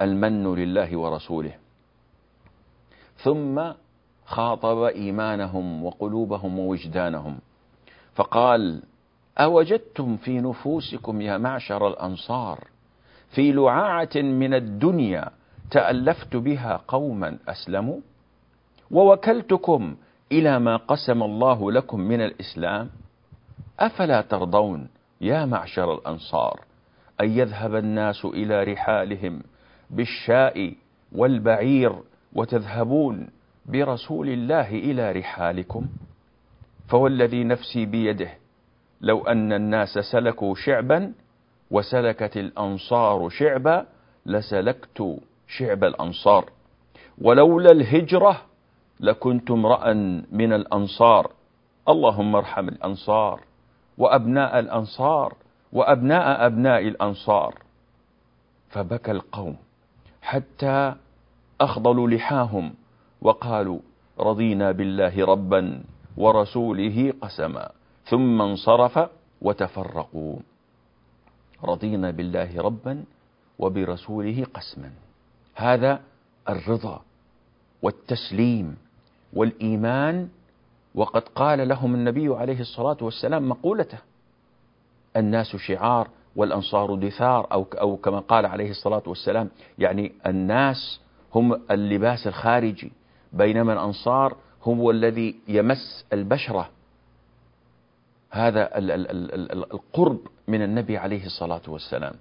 المن 0.00 0.54
لله 0.54 0.96
ورسوله. 0.96 1.54
ثم 3.16 3.72
خاطب 4.24 4.82
إيمانهم 4.82 5.84
وقلوبهم 5.84 6.58
ووجدانهم. 6.58 7.38
فقال 8.14 8.82
أوجدتم 9.38 10.16
في 10.16 10.40
نفوسكم 10.40 11.20
يا 11.20 11.38
معشر 11.38 11.88
الأنصار 11.88 12.68
في 13.30 13.52
لعاعة 13.52 14.16
من 14.16 14.54
الدنيا 14.54 15.30
تألفت 15.70 16.36
بها 16.36 16.80
قوما 16.88 17.38
أسلموا؟ 17.48 18.00
ووكلتكم 18.90 19.96
إلى 20.32 20.58
ما 20.58 20.76
قسم 20.76 21.22
الله 21.22 21.72
لكم 21.72 22.00
من 22.00 22.20
الإسلام؟ 22.20 22.90
أفلا 23.80 24.20
ترضون 24.20 24.88
يا 25.20 25.44
معشر 25.44 25.94
الأنصار 25.94 26.60
أن 27.20 27.30
يذهب 27.30 27.74
الناس 27.74 28.24
إلى 28.24 28.64
رحالهم 28.64 29.42
بالشاء 29.90 30.74
والبعير 31.12 31.92
وتذهبون 32.32 33.28
برسول 33.66 34.28
الله 34.28 34.68
إلى 34.68 35.12
رحالكم. 35.12 35.86
فوالذي 36.88 37.44
نفسي 37.44 37.86
بيده. 37.86 38.30
لو 39.00 39.26
أن 39.26 39.52
الناس 39.52 39.98
سلكوا 39.98 40.54
شعبا 40.54 41.12
وسلكت 41.70 42.36
الأنصار 42.36 43.28
شعبا 43.28 43.86
لسلكت 44.26 45.18
شعب 45.48 45.84
الأنصار. 45.84 46.50
ولولا 47.18 47.70
الهجرة 47.70 48.42
لكنت 49.00 49.50
امرأ 49.50 49.92
من 50.32 50.52
الأنصار. 50.52 51.30
اللهم 51.88 52.36
ارحم 52.36 52.68
الأنصار 52.68 53.40
وأبناء 53.98 54.58
الأنصار 54.58 55.34
وأبناء 55.72 56.46
أبناء 56.46 56.88
الأنصار. 56.88 57.54
فبكى 58.68 59.10
القوم. 59.10 59.56
حتى 60.24 60.94
أخضلوا 61.60 62.08
لحاهم 62.08 62.74
وقالوا 63.20 63.78
رضينا 64.20 64.72
بالله 64.72 65.24
ربا 65.26 65.82
ورسوله 66.16 67.14
قسما 67.20 67.70
ثم 68.04 68.42
انصرف 68.42 69.08
وتفرقوا. 69.42 70.36
رضينا 71.64 72.10
بالله 72.10 72.62
ربا 72.62 73.04
وبرسوله 73.58 74.46
قسما. 74.54 74.90
هذا 75.54 76.00
الرضا 76.48 77.02
والتسليم 77.82 78.76
والإيمان. 79.32 80.28
وقد 80.94 81.22
قال 81.22 81.68
لهم 81.68 81.94
النبي 81.94 82.34
عليه 82.34 82.60
الصلاة 82.60 82.96
والسلام 83.00 83.48
مقولته 83.48 83.98
الناس 85.16 85.56
شعار 85.56 86.08
والأنصار 86.36 86.94
دثار 86.94 87.46
أو, 87.52 87.66
أو 87.80 87.96
كما 87.96 88.18
قال 88.18 88.46
عليه 88.46 88.70
الصلاة 88.70 89.02
والسلام 89.06 89.50
يعني 89.78 90.12
الناس 90.26 91.00
هم 91.34 91.60
اللباس 91.70 92.26
الخارجي 92.26 92.92
بينما 93.32 93.72
الأنصار 93.72 94.36
هو 94.62 94.90
الذي 94.90 95.36
يمس 95.48 96.06
البشرة. 96.12 96.70
هذا 98.30 98.70
القرب 98.78 100.18
من 100.48 100.62
النبي 100.62 100.96
عليه 100.96 101.26
الصلاة 101.26 101.60
والسلام. 101.68 102.14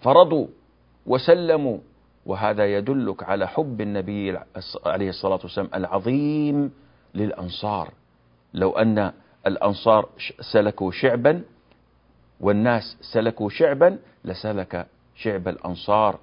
فرضوا 0.00 0.46
وسلموا 1.06 1.78
وهذا 2.26 2.76
يدلك 2.76 3.22
على 3.22 3.48
حب 3.48 3.80
النبي 3.80 4.38
عليه 4.86 5.08
الصلاة 5.08 5.40
والسلام 5.42 5.68
العظيم 5.74 6.72
للأنصار. 7.14 7.92
لو 8.54 8.70
أن 8.70 9.12
الأنصار 9.46 10.08
سلكوا 10.40 10.90
شعبا 10.90 11.42
والناس 12.42 12.96
سلكوا 13.12 13.48
شعبا 13.48 13.98
لسلك 14.24 14.86
شعب 15.14 15.48
الأنصار 15.48 16.18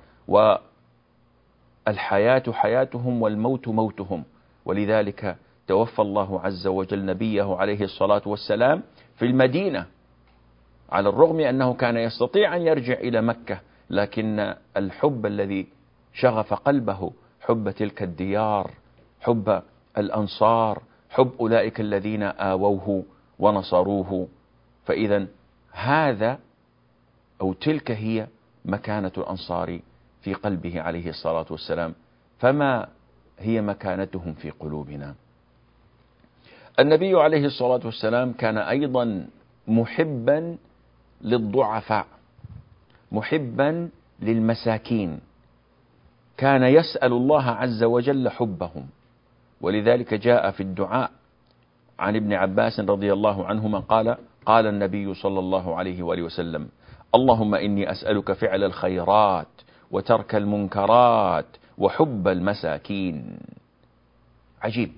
والحياة 1.88 2.44
حياتهم 2.52 3.22
والموت 3.22 3.68
موتهم. 3.68 4.24
ولذلك 4.66 5.36
توفى 5.68 6.00
الله 6.02 6.42
عز 6.42 6.68
وجل 6.68 7.06
نبيه 7.06 7.56
عليه 7.56 7.82
الصلاة 7.84 8.22
والسلام 8.26 8.82
في 9.16 9.26
المدينة 9.26 9.86
على 10.92 11.10
الرغم 11.10 11.40
أنه 11.40 11.74
كان 11.74 11.98
يستطيع 11.98 12.56
أن 12.56 12.62
يرجع 12.62 12.94
إلى 12.94 13.22
مكة 13.22 13.60
لكن 13.90 14.56
الحب 14.78 15.26
الذي 15.26 15.68
شغف 16.14 16.54
قلبه 16.54 17.12
حب 17.42 17.70
تلك 17.72 18.04
الديار 18.04 18.72
حب 19.22 19.62
الأنصار 19.98 20.82
حب 21.10 21.32
أولئك 21.40 21.80
الذين 21.80 22.24
آووه 22.24 23.04
ونصروه. 23.40 24.28
فإذا 24.86 25.28
هذا 25.72 26.40
أو 27.42 27.54
تلك 27.54 27.92
هي 27.92 28.28
مكانة 28.66 29.12
الأنصار 29.18 29.80
في 30.22 30.34
قلبه 30.34 30.82
عليه 30.82 31.10
الصلاة 31.10 31.46
والسلام 31.50 31.94
فما 32.40 32.88
هي 33.40 33.62
مكانتهم 33.62 34.34
في 34.34 34.50
قلوبنا؟ 34.50 35.16
النبي 36.80 37.16
عليه 37.16 37.46
الصلاة 37.46 37.82
والسلام 37.86 38.34
كان 38.34 38.58
أيضا 38.58 39.28
محبا 39.68 40.58
للضعفاء 41.22 42.08
محبا 43.12 43.90
للمساكين. 44.20 45.20
كان 46.38 46.64
يسأل 46.64 47.14
الله 47.14 47.46
عز 47.50 47.84
وجل 47.84 48.30
حبهم 48.30 48.88
ولذلك 49.62 50.14
جاء 50.14 50.52
في 50.52 50.64
الدعاء 50.64 51.12
عن 52.00 52.16
ابن 52.16 52.34
عباس 52.34 52.80
رضي 52.80 53.14
الله 53.14 53.46
عنهما 53.46 53.80
قال 53.80 54.18
قال 54.46 54.68
النبي 54.68 55.14
صلى 55.14 55.40
الله 55.40 55.76
عليه 55.76 56.04
وآله 56.04 56.22
وسلم 56.22 56.70
اللهم 57.16 57.56
إني 57.56 57.92
أسألك 57.92 58.32
فعل 58.32 58.64
الخيرات 58.64 59.48
وترك 59.92 60.36
المنكرات 60.36 61.46
وحب 61.78 62.28
المساكين. 62.28 63.40
عجيب. 64.62 64.92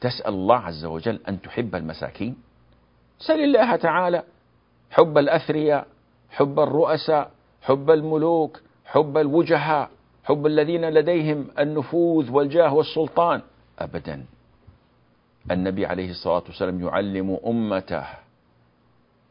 تسأل 0.00 0.34
الله 0.34 0.56
عز 0.56 0.84
وجل 0.84 1.20
أن 1.28 1.42
تحب 1.42 1.74
المساكين؟ 1.74 2.36
سل 3.18 3.40
الله 3.40 3.76
تعالى 3.76 4.22
حب 4.90 5.18
الأثرياء 5.18 5.86
حب 6.30 6.60
الرؤساء 6.60 7.30
حب 7.62 7.90
الملوك 7.90 8.60
حب 8.84 9.16
الوجهاء 9.16 9.90
حب 10.24 10.46
الذين 10.46 10.90
لديهم 10.90 11.46
النفوذ 11.58 12.30
والجاه 12.30 12.74
والسلطان. 12.74 13.42
أبدا. 13.78 14.24
النبي 15.50 15.86
عليه 15.86 16.10
الصلاة 16.10 16.42
والسلام 16.46 16.80
يعلم 16.80 17.38
أمته 17.46 18.04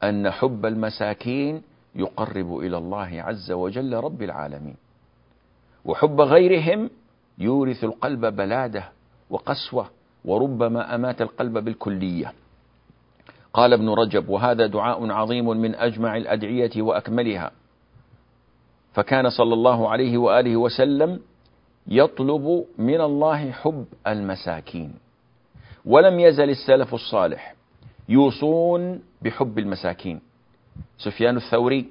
أن 0.03 0.31
حب 0.31 0.65
المساكين 0.65 1.61
يقرب 1.95 2.57
إلى 2.57 2.77
الله 2.77 3.21
عز 3.21 3.51
وجل 3.51 3.93
رب 3.93 4.21
العالمين. 4.21 4.75
وحب 5.85 6.21
غيرهم 6.21 6.89
يورث 7.37 7.83
القلب 7.83 8.25
بلادة 8.25 8.83
وقسوة 9.29 9.89
وربما 10.25 10.95
أمات 10.95 11.21
القلب 11.21 11.57
بالكلية. 11.57 12.33
قال 13.53 13.73
ابن 13.73 13.89
رجب 13.89 14.29
وهذا 14.29 14.65
دعاء 14.65 15.11
عظيم 15.11 15.47
من 15.47 15.75
أجمع 15.75 16.17
الأدعية 16.17 16.81
وأكملها. 16.81 17.51
فكان 18.93 19.29
صلى 19.29 19.53
الله 19.53 19.89
عليه 19.89 20.17
وآله 20.17 20.57
وسلم 20.57 21.19
يطلب 21.87 22.65
من 22.77 23.01
الله 23.01 23.51
حب 23.51 23.85
المساكين. 24.07 24.93
ولم 25.85 26.19
يزل 26.19 26.49
السلف 26.49 26.93
الصالح 26.93 27.55
يوصون 28.09 29.03
بحب 29.21 29.59
المساكين. 29.59 30.21
سفيان 30.97 31.37
الثوري 31.37 31.85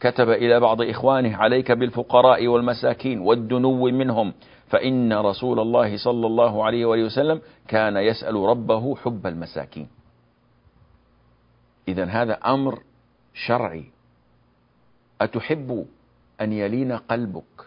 كتب 0.00 0.30
إلى 0.30 0.60
بعض 0.60 0.82
إخوانه 0.82 1.36
عليك 1.36 1.72
بالفقراء 1.72 2.46
والمساكين 2.46 3.20
والدنو 3.20 3.90
منهم 3.90 4.32
فإن 4.66 5.12
رسول 5.12 5.60
الله 5.60 5.96
صلى 5.96 6.26
الله 6.26 6.64
عليه 6.64 6.86
وآله 6.86 7.04
وسلم 7.04 7.40
كان 7.68 7.96
يسأل 7.96 8.34
ربه 8.34 8.96
حب 8.96 9.26
المساكين. 9.26 9.88
إذا 11.88 12.04
هذا 12.04 12.34
أمر 12.34 12.82
شرعي. 13.34 13.84
أتحب 15.20 15.86
أن 16.40 16.52
يلين 16.52 16.92
قلبك 16.92 17.66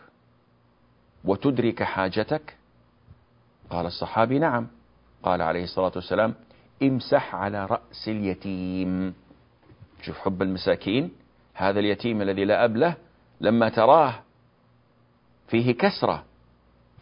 وتدرك 1.26 1.84
حاجتك؟ 1.84 2.56
قال 3.70 3.86
الصحابي 3.86 4.40
نعم. 4.40 4.68
قال 5.26 5.42
عليه 5.42 5.64
الصلاة 5.64 5.92
والسلام 5.96 6.34
امسح 6.84 7.36
على 7.36 7.66
رأس 7.66 8.08
اليتيم. 8.08 9.14
شوف 10.02 10.18
حب 10.20 10.42
المساكين 10.42 11.12
هذا 11.54 11.80
اليتيم 11.80 12.22
الذي 12.22 12.46
لا 12.46 12.66
أب 12.66 12.76
له 12.78 12.96
لما 13.42 13.70
تراه 13.70 14.14
فيه 15.48 15.72
كسرة 15.72 16.24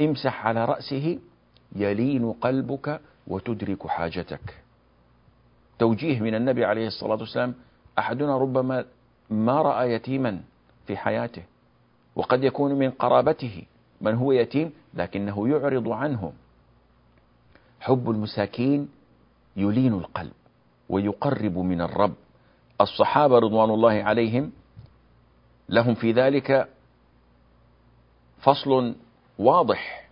امسح 0.02 0.46
على 0.48 0.66
رأسه 0.66 1.20
يلين 1.76 2.32
قلبك 2.32 3.02
وتدرك 3.28 3.88
حاجتك. 3.88 4.64
توجيه 5.80 6.20
من 6.20 6.36
النبي 6.36 6.66
عليه 6.66 6.88
الصلاة 6.88 7.20
والسلام 7.20 7.54
أحدنا 8.00 8.38
ربما 8.38 8.86
ما 9.30 9.62
رأى 9.62 9.92
يتيما 9.92 10.42
في 10.88 10.98
حياته 10.98 11.44
وقد 12.16 12.44
يكون 12.44 12.76
من 12.80 12.92
قرابته 12.92 13.64
من 14.02 14.16
هو 14.16 14.32
يتيم 14.32 14.72
لكنه 14.94 15.48
يعرض 15.50 15.90
عنه. 15.90 16.34
حب 17.84 18.10
المساكين 18.10 18.90
يلين 19.58 19.94
القلب 19.94 20.32
ويقرب 20.90 21.58
من 21.58 21.82
الرب. 21.82 22.14
الصحابة 22.82 23.40
رضوان 23.40 23.70
الله 23.70 24.04
عليهم 24.04 24.52
لهم 25.70 25.94
في 25.94 26.12
ذلك 26.12 26.70
فصل 28.40 28.96
واضح. 29.40 30.10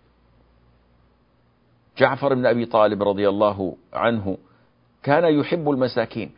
جعفر 1.98 2.34
بن 2.34 2.46
أبي 2.46 2.66
طالب 2.66 3.02
رضي 3.02 3.28
الله 3.28 3.76
عنه 3.92 4.38
كان 5.02 5.24
يحب 5.24 5.70
المساكين 5.70 6.30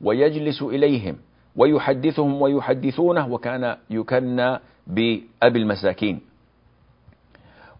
ويجلس 0.00 0.62
إليهم 0.62 1.16
ويحدثهم 1.56 2.42
ويحدثونه 2.42 3.28
وكان 3.28 3.76
يكنى 3.90 4.58
بأبي 4.86 5.58
المساكين. 5.58 6.20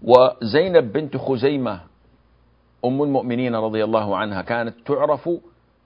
وزينب 0.02 0.92
بنت 0.92 1.16
خزيمة 1.16 1.80
أم 2.84 3.02
المؤمنين 3.02 3.54
رضي 3.54 3.84
الله 3.84 4.16
عنها 4.16 4.42
كانت 4.42 4.74
تعرف 4.86 5.30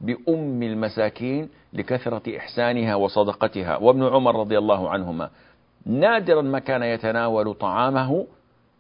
بأم 0.01 0.63
المساكين 0.63 1.49
لكثرة 1.73 2.37
إحسانها 2.37 2.95
وصدقتها. 2.95 3.77
وابن 3.77 4.03
عمر 4.03 4.41
رضي 4.41 4.59
الله 4.59 4.91
عنهما 4.91 5.31
نادرا 5.87 6.43
ما 6.43 6.59
كان 6.59 6.83
يتناول 6.83 7.55
طعامه 7.55 8.27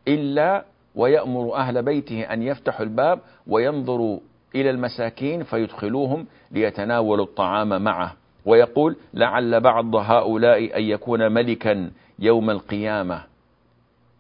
إلا 0.09 0.65
ويأمر 0.95 1.55
أهل 1.55 1.83
بيته 1.83 2.23
أن 2.23 2.43
يفتحوا 2.43 2.87
الباب 2.87 3.21
وينظروا 3.47 4.19
إلى 4.55 4.71
المساكين 4.71 5.43
فيدخلوهم 5.43 6.27
ليتناولوا 6.51 7.25
الطعام 7.25 7.83
معه. 7.83 8.15
ويقول 8.45 8.97
لعل 9.15 9.61
بعض 9.61 9.97
هؤلاء 9.97 10.79
أن 10.79 10.83
يكون 10.83 11.33
ملكا 11.33 11.91
يوم 12.19 12.51
القيامة. 12.51 13.23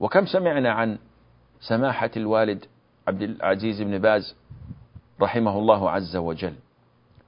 وكم 0.00 0.26
سمعنا 0.26 0.72
عن 0.72 0.98
سماحة 1.60 2.10
الوالد 2.16 2.64
عبد 3.08 3.22
العزيز 3.22 3.82
بن 3.82 3.98
باز 3.98 4.36
رحمه 5.20 5.58
الله 5.58 5.90
عز 5.90 6.16
وجل 6.16 6.54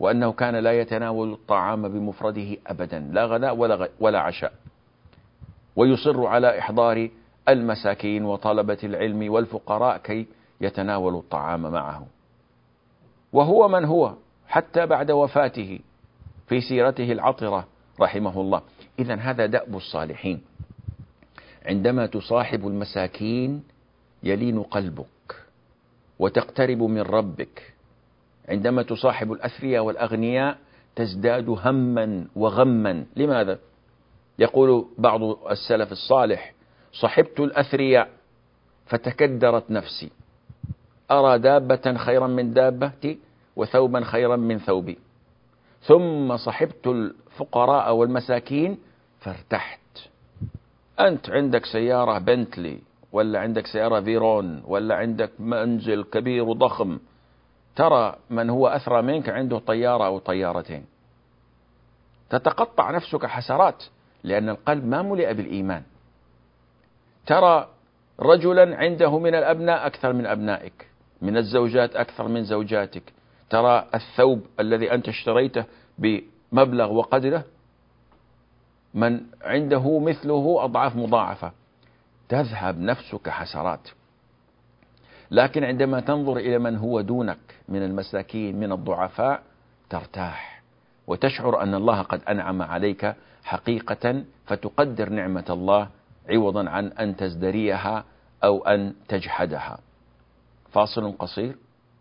وأنه 0.00 0.32
كان 0.32 0.56
لا 0.56 0.80
يتناول 0.80 1.32
الطعام 1.32 1.88
بمفرده 1.88 2.56
أبدا 2.66 2.98
لا 2.98 3.24
غداء 3.24 3.56
ولا, 3.56 3.88
ولا 4.00 4.20
عشاء. 4.20 4.52
ويصر 5.76 6.26
على 6.26 6.58
إحضار 6.58 7.08
المساكين 7.48 8.24
وطلبة 8.24 8.78
العلم 8.84 9.32
والفقراء 9.32 9.98
كي 9.98 10.26
يتناولوا 10.60 11.20
الطعام 11.20 11.62
معه. 11.62 12.06
وهو 13.32 13.68
من 13.68 13.84
هو 13.84 14.14
حتى 14.48 14.86
بعد 14.86 15.10
وفاته 15.10 15.80
في 16.46 16.60
سيرته 16.60 17.12
العطرة 17.12 17.66
رحمه 18.00 18.40
الله. 18.40 18.62
إذا 18.98 19.14
هذا 19.14 19.46
دأب 19.46 19.76
الصالحين. 19.76 20.42
عندما 21.66 22.06
تصاحب 22.06 22.66
المساكين 22.66 23.62
يلين 24.22 24.62
قلبك. 24.62 25.19
وتقترب 26.20 26.82
من 26.82 27.00
ربك. 27.00 27.72
عندما 28.48 28.82
تصاحب 28.82 29.32
الأثرياء 29.32 29.84
والأغنياء 29.84 30.58
تزداد 30.96 31.48
هما 31.48 32.26
وغما. 32.36 33.04
لماذا؟ 33.16 33.58
يقول 34.38 34.86
بعض 34.98 35.22
السلف 35.50 35.92
الصالح 35.92 36.52
صحبت 36.92 37.40
الأثرياء 37.40 38.08
فتكدرت 38.86 39.70
نفسي. 39.70 40.10
أرى 41.10 41.38
دابة 41.38 41.96
خيرا 41.96 42.26
من 42.26 42.52
دابتي 42.52 43.18
وثوبا 43.56 44.04
خيرا 44.04 44.36
من 44.36 44.58
ثوبي. 44.58 44.98
ثم 45.82 46.36
صحبت 46.36 46.86
الفقراء 46.86 47.94
والمساكين 47.94 48.78
فارتحت. 49.20 49.80
أنت 51.00 51.30
عندك 51.30 51.66
سيارة 51.66 52.18
بنتلي 52.18 52.78
ولا 53.12 53.40
عندك 53.40 53.66
سيارة 53.66 54.00
فيرون 54.00 54.62
ولا 54.66 54.94
عندك 54.94 55.30
منزل 55.38 56.02
كبير 56.02 56.44
وضخم. 56.44 56.98
ترى 57.76 58.16
من 58.30 58.50
هو 58.50 58.68
أثرى 58.68 59.02
منك 59.02 59.28
عنده 59.28 59.58
طيارة 59.58 60.06
أو 60.06 60.18
طيارتين. 60.18 60.84
تتقطع 62.30 62.90
نفسك 62.90 63.26
حسرات 63.26 63.84
لأن 64.24 64.48
القلب 64.48 64.84
ما 64.84 65.02
ملئ 65.02 65.34
بالإيمان. 65.34 65.82
ترى 67.26 67.68
رجلا 68.20 68.76
عنده 68.76 69.18
من 69.18 69.34
الأبناء 69.34 69.86
أكثر 69.86 70.12
من 70.12 70.26
أبنائك 70.26 70.86
من 71.22 71.36
الزوجات 71.36 71.96
أكثر 71.96 72.28
من 72.28 72.44
زوجاتك. 72.44 73.02
ترى 73.50 73.86
الثوب 73.94 74.46
الذي 74.60 74.94
أنت 74.94 75.08
اشتريته 75.08 75.64
بمبلغ 75.98 76.92
وقدره 76.92 77.44
من 78.94 79.20
عنده 79.42 79.98
مثله 79.98 80.64
أضعاف 80.64 80.96
مضاعفة. 80.96 81.52
تذهب 82.30 82.80
نفسك 82.80 83.28
حسرات 83.28 83.88
لكن 85.30 85.64
عندما 85.64 86.00
تنظر 86.00 86.36
إلى 86.36 86.58
من 86.58 86.76
هو 86.76 87.00
دونك 87.00 87.38
من 87.68 87.82
المساكين 87.82 88.60
من 88.60 88.72
الضعفاء 88.72 89.42
ترتاح. 89.90 90.62
وتشعر 91.06 91.62
أن 91.62 91.74
الله 91.74 92.02
قد 92.02 92.20
أنعم 92.28 92.62
عليك 92.62 93.14
حقيقة 93.44 94.22
فتقدر 94.46 95.08
نعمة 95.08 95.44
الله 95.50 95.88
عوضا 96.28 96.68
عن 96.68 96.86
أن 96.86 97.16
تزدريها 97.16 98.04
أو 98.44 98.64
أن 98.64 98.92
تجحدها. 99.08 99.78
فاصل 100.72 101.12
قصير 101.18 101.54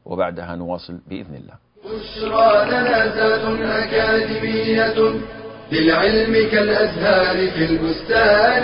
وبعدها 0.05 0.55
نواصل 0.55 0.99
بإذن 1.07 1.35
الله. 1.35 1.55
بشرى 1.85 2.65
لنا 2.65 3.83
أكاديمية 3.83 5.19
للعلم 5.71 6.49
كالأزهار 6.51 7.51
في 7.51 7.65
البستان. 7.65 8.63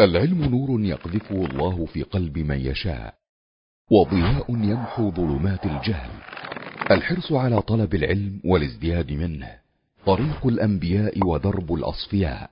العلم 0.00 0.44
نور 0.44 0.80
يقذفه 0.80 1.46
الله 1.46 1.86
في 1.86 2.02
قلب 2.02 2.38
من 2.38 2.60
يشاء 2.60 3.14
وضياء 3.90 4.50
يمحو 4.50 5.10
ظلمات 5.10 5.66
الجهل. 5.66 6.10
الحرص 6.90 7.32
على 7.32 7.62
طلب 7.62 7.94
العلم 7.94 8.40
والازدياد 8.44 9.12
منه 9.12 9.48
طريق 10.06 10.46
الأنبياء 10.46 11.26
ودرب 11.26 11.74
الأصفياء. 11.74 12.50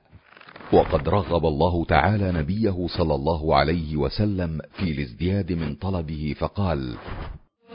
وقد 0.73 1.09
رغب 1.09 1.47
الله 1.47 1.85
تعالى 1.85 2.33
نبيه 2.33 2.87
صلى 2.99 3.15
الله 3.15 3.57
عليه 3.57 3.97
وسلم 3.97 4.61
في 4.73 4.91
الازدياد 4.91 5.53
من 5.53 5.75
طلبه 5.75 6.35
فقال 6.39 6.97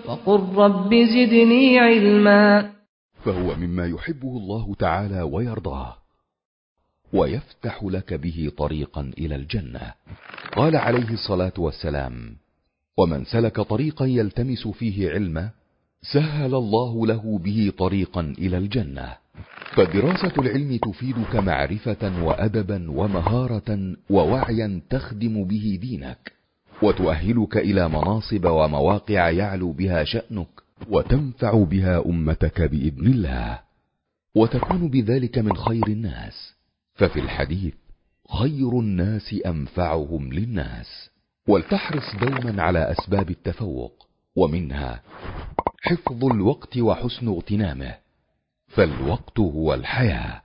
وقل 0.06 0.56
رب 0.56 0.96
زدني 0.96 1.80
علما. 1.80 2.72
فهو 3.26 3.56
مما 3.56 3.86
يحبه 3.86 4.38
الله 4.38 4.76
تعالى 4.80 5.22
ويرضاه. 5.22 6.07
ويفتح 7.14 7.84
لك 7.84 8.14
به 8.14 8.52
طريقا 8.58 9.12
إلى 9.18 9.36
الجنة. 9.36 9.94
قال 10.56 10.76
عليه 10.76 11.10
الصلاة 11.10 11.54
والسلام 11.58 12.36
ومن 12.98 13.26
سلك 13.26 13.62
طريقا 13.62 14.06
يلتمس 14.06 14.68
فيه 14.68 15.10
علما 15.12 15.50
سهل 16.02 16.56
الله 16.56 17.08
له 17.08 17.40
به 17.44 17.72
طريقا 17.78 18.22
إلى 18.22 18.58
الجنة. 18.58 19.18
فدراسة 19.76 20.34
العلم 20.40 20.78
تفيدك 20.78 21.36
معرفة 21.36 22.24
وأدبا 22.24 22.92
ومهارة 22.92 23.96
ووعيا 24.10 24.82
تخدم 24.90 25.44
به 25.44 25.80
دينك 25.82 26.32
وتؤهلك 26.82 27.58
إلى 27.58 27.90
مناصب 27.90 28.46
ومواقع 28.46 29.30
يعلو 29.30 29.72
بها 29.72 30.04
شأنك 30.04 30.48
وتنفع 30.90 31.64
بها 31.64 32.06
أمتك 32.06 32.62
بإذن 32.62 33.08
الله 33.08 33.60
وتكون 34.36 34.90
بذلك 34.90 35.38
من 35.38 35.56
خير 35.56 35.88
الناس. 35.88 36.57
ففي 36.98 37.20
الحديث 37.20 37.74
خير 38.40 38.80
الناس 38.80 39.36
أنفعهم 39.46 40.34
للناس 40.34 41.10
ولتحرص 41.48 42.16
دوما 42.22 42.64
على 42.64 42.92
أسباب 42.92 43.30
التفوق 43.30 44.08
ومنها 44.36 45.02
حفظ 45.82 46.26
الوقت 46.26 46.78
وحسن 46.78 47.28
اغتنامه 47.28 47.96
فالوقت 48.68 49.40
هو 49.40 49.74
الحياة. 49.74 50.42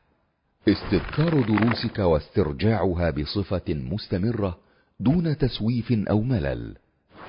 استذكار 0.69 1.43
دروسك 1.43 1.99
واسترجاعها 1.99 3.11
بصفة 3.11 3.75
مستمرة 3.75 4.59
دون 5.01 5.39
تسويف 5.39 5.93
أو 5.93 6.23
ملل. 6.23 6.77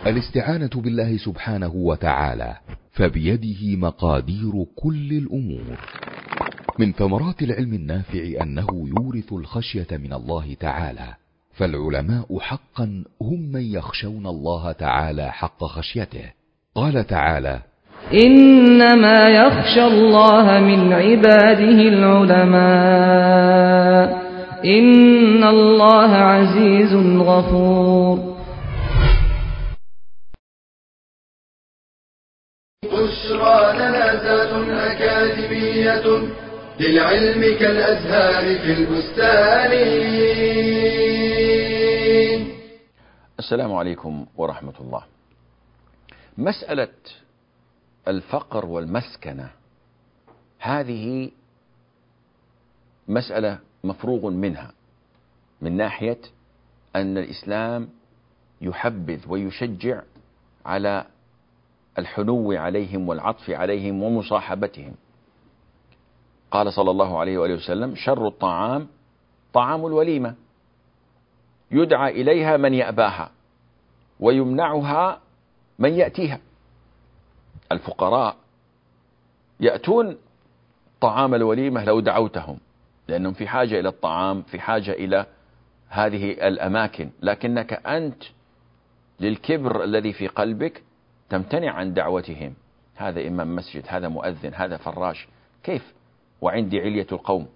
الاستعانة 0.06 0.70
بالله 0.76 1.18
سبحانه 1.18 1.76
وتعالى 1.76 2.58
فبيده 2.92 3.76
مقادير 3.76 4.66
كل 4.76 5.12
الأمور. 5.12 5.78
من 6.80 6.94
ثمرات 6.94 7.42
العلم 7.42 7.74
النافع 7.74 8.42
أنه 8.42 8.68
يورث 8.72 9.34
الخشية 9.34 9.88
من 9.92 10.14
الله 10.14 10.54
تعالى 10.60 11.14
فالعلماء 11.54 12.40
حقا 12.40 13.04
هم 13.22 13.52
من 13.52 13.62
يخشون 13.62 14.28
الله 14.28 14.72
تعالى 14.72 15.32
حق 15.32 15.64
خشيته. 15.64 16.32
قال 16.76 17.08
تعالى 17.08 17.60
إنما 18.14 19.30
يخشى 19.30 19.88
الله 19.88 20.60
من 20.60 20.94
عباده 20.94 21.82
العلماء. 21.94 22.64
إن 24.66 25.44
الله 25.44 26.10
عزيز 26.10 26.94
غفور. 27.18 28.34
بشرى 32.84 33.74
لنا 33.74 34.14
ذات 34.24 34.54
أكاديمية. 34.70 36.42
للعلم 36.80 37.42
كالأزهار 37.60 38.60
في 38.60 38.74
البستان. 38.74 39.74
السلام 43.40 43.74
عليكم 43.74 44.26
ورحمة 44.38 44.74
الله. 44.80 45.04
مسألة 46.38 46.88
الفقر 48.08 48.66
والمسكنة 48.66 49.50
هذه 50.60 51.32
مسألة 53.08 53.60
مفروغ 53.84 54.30
منها 54.30 54.72
من 55.62 55.78
ناحية 55.78 56.20
أن 56.96 57.18
الإسلام 57.18 57.90
يحبذ 58.62 59.20
ويشجع 59.28 60.02
على 60.66 61.06
الحنو 61.98 62.54
عليهم 62.54 63.10
والعطف 63.10 63.50
عليهم 63.50 64.04
ومصاحبتهم. 64.04 64.94
قال 66.54 66.74
صلى 66.74 66.92
الله 66.92 67.20
عليه 67.20 67.38
وآله 67.38 67.54
وسلم 67.54 67.96
شر 67.96 68.28
الطعام 68.28 68.88
طعام 69.54 69.86
الوليمة. 69.86 70.36
يدعى 71.72 72.22
إليها 72.22 72.58
من 72.58 72.74
يأباها 72.74 73.32
ويمنعها 74.20 75.20
من 75.80 75.94
يأتيها. 75.94 76.39
الفقراء 77.72 78.36
يأتون 79.60 80.18
طعام 81.02 81.36
الوليمة 81.36 81.84
لو 81.84 82.00
دعوتهم 82.00 82.58
لأنهم 83.08 83.34
في 83.34 83.48
حاجة 83.48 83.80
إلى 83.80 83.89
الطعام 83.89 84.42
في 84.42 84.60
حاجة 84.60 84.92
إلى 84.92 85.26
هذه 85.89 86.32
الأماكن. 86.32 87.10
لكنك 87.22 87.74
أنت 87.74 88.24
للكبر 89.20 89.84
الذي 89.84 90.13
في 90.13 90.28
قلبك 90.28 90.84
تمتنع 91.30 91.72
عن 91.72 91.94
دعوتهم. 91.94 92.54
هذا 92.96 93.28
إمام 93.28 93.56
مسجد 93.56 93.84
هذا 93.88 94.08
مؤذن 94.08 94.54
هذا 94.54 94.78
فراش. 94.78 95.28
كيف؟ 95.63 95.94
وعندي 96.43 96.82
علية 96.82 97.08
القوم. 97.12 97.47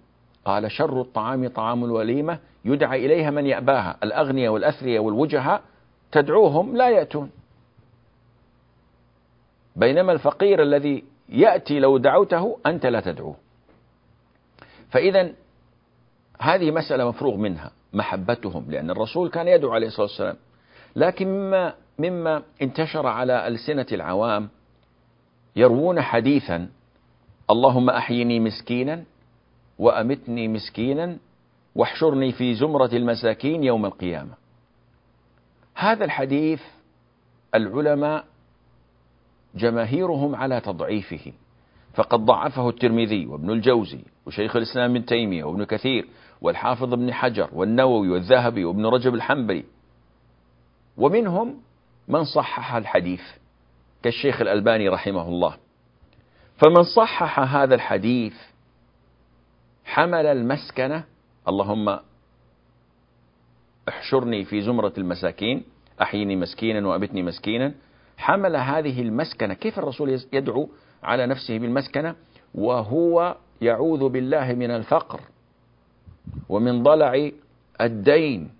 قال 0.44 0.70
شر 0.70 1.00
الطعام 1.00 1.48
طعام 1.48 1.84
الوليمة 1.84 2.38
يدعى 2.64 3.06
إليها 3.06 3.30
من 3.30 3.46
يأباها. 3.46 3.96
الأغنياء 4.02 4.52
والأثرياء 4.52 5.02
والوجهاء 5.02 5.62
تدعوهم 6.12 6.76
لا 6.76 6.88
يأتون. 6.88 7.30
بينما 9.76 10.12
الفقير 10.12 10.62
الذي 10.62 11.04
يأتي 11.28 11.80
لو 11.80 11.98
دعوته 11.98 12.58
أنت 12.66 12.86
لا 12.86 13.00
تدعوه. 13.00 13.36
فإذا 14.90 15.32
هذه 16.40 16.70
مسألة 16.70 17.08
مفروغ 17.08 17.36
منها 17.36 17.70
محبتهم 17.92 18.70
لأن 18.70 18.90
الرسول 18.90 19.30
كان 19.30 19.48
يدعو 19.48 19.72
عليه 19.72 19.86
الصلاة 19.86 20.06
والسلام. 20.06 20.36
لكن 20.96 21.28
مما 21.28 21.74
مما 21.98 22.42
انتشر 22.62 23.06
على 23.06 23.48
ألسنة 23.48 23.86
العوام 23.92 24.48
يروون 25.56 26.00
حديثا 26.00 26.68
اللهم 27.50 27.90
أحيني 27.90 28.40
مسكينا 28.40 29.04
وأمتني 29.78 30.48
مسكينا 30.48 31.16
واحشرني 31.74 32.32
في 32.32 32.54
زمرة 32.54 32.90
المساكين 32.92 33.64
يوم 33.64 33.86
القيامة. 33.86 34.34
هذا 35.74 36.04
الحديث 36.04 36.62
العلماء 37.54 38.24
جماهيرهم 39.54 40.34
على 40.34 40.60
تضعيفه 40.60 41.32
فقد 41.94 42.20
ضعفه 42.20 42.68
الترمذي 42.68 43.26
وابن 43.26 43.50
الجوزي 43.50 44.00
وشيخ 44.26 44.56
الإسلام 44.56 44.90
ابن 44.90 45.04
تيمية 45.04 45.44
وابن 45.44 45.64
كثير 45.64 46.08
والحافظ 46.40 46.92
ابن 46.92 47.12
حجر 47.12 47.48
والنووي 47.52 48.08
والذهبي 48.08 48.64
وابن 48.64 48.86
رجب 48.86 49.14
الحنبلي. 49.14 49.64
ومنهم 50.96 51.60
من 52.08 52.24
صحح 52.24 52.74
الحديث 52.74 53.22
كالشيخ 54.02 54.40
الألباني 54.40 54.88
رحمه 54.88 55.28
الله. 55.28 55.56
فمن 56.58 56.82
صحح 56.82 57.40
هذا 57.40 57.74
الحديث 57.74 58.34
حمل 59.84 60.26
المسكنة 60.26 61.04
اللهم 61.48 61.98
احشرني 63.88 64.44
في 64.44 64.62
زمرة 64.62 64.92
المساكين 64.98 65.64
أحيني 66.02 66.36
مسكينا 66.36 66.88
وأبتني 66.88 67.22
مسكينا 67.22 67.74
حمل 68.18 68.56
هذه 68.56 69.02
المسكنة. 69.02 69.54
كيف 69.54 69.78
الرسول 69.78 70.20
يدعو 70.32 70.68
على 71.02 71.26
نفسه 71.26 71.58
بالمسكنة؟ 71.58 72.14
وهو 72.54 73.36
يعوذ 73.60 74.08
بالله 74.08 74.52
من 74.52 74.70
الفقر 74.70 75.20
ومن 76.48 76.82
ضلع 76.82 77.30
الدين. 77.80 78.50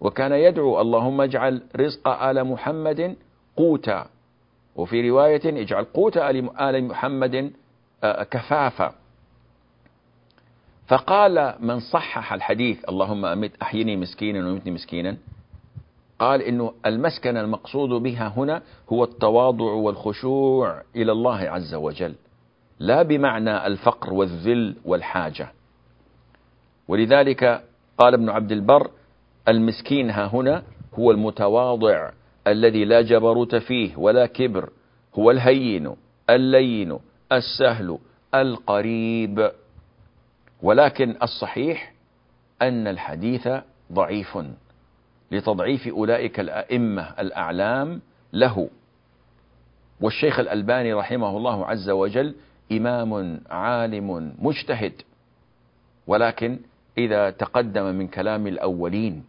وكان 0.00 0.32
يدعو 0.32 0.80
اللهم 0.80 1.20
اجعل 1.20 1.62
رزق 1.76 2.08
آل 2.08 2.44
محمد 2.44 3.16
قوتا. 3.56 4.06
وفي 4.76 5.10
رواية 5.10 5.62
اجعل 5.62 5.84
قوت 5.84 6.16
آل 6.16 6.84
محمد 6.84 7.52
آه، 8.04 8.22
كفافا. 8.22 8.94
فقال 10.86 11.54
من 11.60 11.80
صحح 11.80 12.32
الحديث 12.32 12.88
اللهم 12.88 13.24
أمت 13.24 13.52
أحيني 13.62 13.96
مسكينا 13.96 14.48
ومتني 14.48 14.72
مسكينا. 14.72 15.16
قال 16.18 16.42
إنه 16.42 16.72
المسكن 16.86 17.36
المقصود 17.36 18.02
بها 18.02 18.32
هنا 18.36 18.62
هو 18.92 19.04
التواضع 19.04 19.64
والخشوع 19.64 20.82
إلى 20.96 21.12
الله 21.12 21.38
عز 21.38 21.74
وجل 21.74 22.14
لا 22.78 23.02
بمعنى 23.02 23.66
الفقر 23.66 24.12
والذل 24.12 24.76
والحاجة. 24.84 25.52
ولذلك 26.88 27.62
قال 27.98 28.14
ابن 28.14 28.28
عبد 28.28 28.52
البر 28.52 28.90
المسكين 29.48 30.10
ها 30.10 30.26
هنا 30.26 30.62
هو 30.98 31.10
المتواضع 31.10 32.10
الذي 32.46 32.84
لا 32.84 33.02
جبروت 33.02 33.54
فيه 33.54 33.96
ولا 33.96 34.26
كبر 34.26 34.70
هو 35.18 35.30
الهين 35.30 35.96
اللين 36.30 36.98
السهل 37.32 37.98
القريب. 38.34 39.50
ولكن 40.62 41.16
الصحيح 41.22 41.92
أن 42.62 42.86
الحديث 42.86 43.48
ضعيف 43.92 44.38
لتضعيف 45.30 45.88
أولئك 45.88 46.40
الأئمة 46.40 47.02
الأعلام 47.02 48.00
له. 48.32 48.68
والشيخ 50.00 50.40
الألباني 50.40 50.92
رحمه 50.92 51.36
الله 51.36 51.66
عز 51.66 51.90
وجل 51.90 52.34
إمام 52.72 53.40
عالم 53.50 54.32
مجتهد. 54.38 54.92
ولكن 56.06 56.58
إذا 56.98 57.30
تقدم 57.30 57.84
من 57.94 58.08
كلام 58.08 58.46
الأولين 58.46 59.24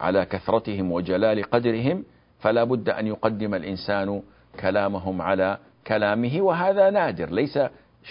على 0.00 0.24
كثرتهم 0.24 0.92
وجلال 0.92 1.42
قدرهم 1.50 2.04
فلا 2.42 2.64
بد 2.64 2.88
أن 2.88 3.06
يقدم 3.06 3.54
الإنسان 3.54 4.22
كلامهم 4.60 5.22
على 5.22 5.58
كلامه 5.86 6.40
وهذا 6.40 6.90
نادر 6.90 7.30
ليس 7.30 7.58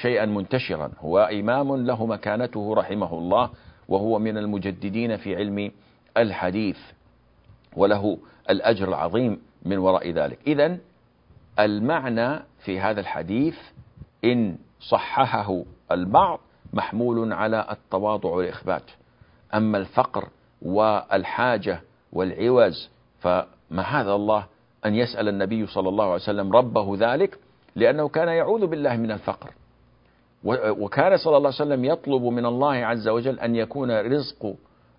شيئا 0.02 0.26
منتشرا. 0.26 0.92
هو 1.00 1.20
إمام 1.20 1.76
له 1.76 2.06
مكانته 2.06 2.74
رحمه 2.76 3.14
الله 3.14 3.50
وهو 3.88 4.20
من 4.20 4.38
المجددين 4.38 5.18
في 5.18 5.36
علم 5.36 5.72
الحديث 6.18 6.78
وله 7.76 8.18
الأجر 8.50 8.88
العظيم 8.88 9.42
من 9.66 9.78
وراء 9.78 10.12
ذلك. 10.12 10.40
إذا 10.48 10.78
المعنى 11.60 12.40
في 12.60 12.80
هذا 12.80 13.00
الحديث 13.00 13.58
إن 14.26 14.58
صححه 14.80 15.64
البعض 15.92 16.40
محمول 16.74 17.34
على 17.34 17.68
التواضع 17.72 18.30
والإخبات. 18.30 18.84
أما 19.54 19.78
الفقر 19.78 20.30
والحاجة 20.62 21.82
والعوز 22.14 22.90
فما 23.20 23.46
هذا 23.80 24.14
الله 24.14 24.46
أن 24.86 24.96
يسأل 24.96 25.28
النبي 25.28 25.68
صلى 25.68 25.90
الله 25.90 26.06
عليه 26.06 26.16
وسلم 26.16 26.52
ربه 26.54 26.98
ذلك؟ 27.00 27.38
لأنه 27.76 28.10
كان 28.10 28.28
يعوذ 28.28 28.68
بالله 28.68 28.96
من 28.98 29.12
الفقر. 29.12 29.50
وكان 30.44 31.18
صلى 31.18 31.38
الله 31.38 31.54
عليه 31.60 31.62
وسلم 31.72 31.86
يطلب 31.86 32.22
من 32.22 32.46
الله 32.46 32.74
عز 32.76 33.08
وجل 33.08 33.40
أن 33.40 33.56
يكون 33.56 33.92
رزق 33.92 34.56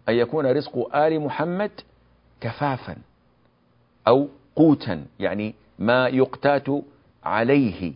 أن 0.09 0.15
يكون 0.15 0.47
رزق 0.47 0.97
آل 0.97 1.21
محمد 1.21 1.71
كفافا 2.41 2.97
أو 4.09 4.29
قوتا 4.57 5.05
يعني 5.21 5.55
ما 5.79 6.09
يقتات 6.09 6.67
عليه. 7.25 7.93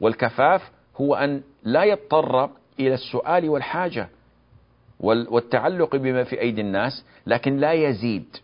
والكفاف 0.00 0.70
هو 1.00 1.14
أن 1.14 1.42
لا 1.62 1.84
يضطر 1.84 2.50
إلى 2.80 2.94
السؤال 2.94 3.48
والحاجة 3.48 4.08
والتعلق 5.00 5.96
بما 5.96 6.24
في 6.24 6.40
أيدي 6.40 6.60
الناس 6.60 7.04
لكن 7.26 7.56
لا 7.56 7.72
يزيد. 7.72 8.36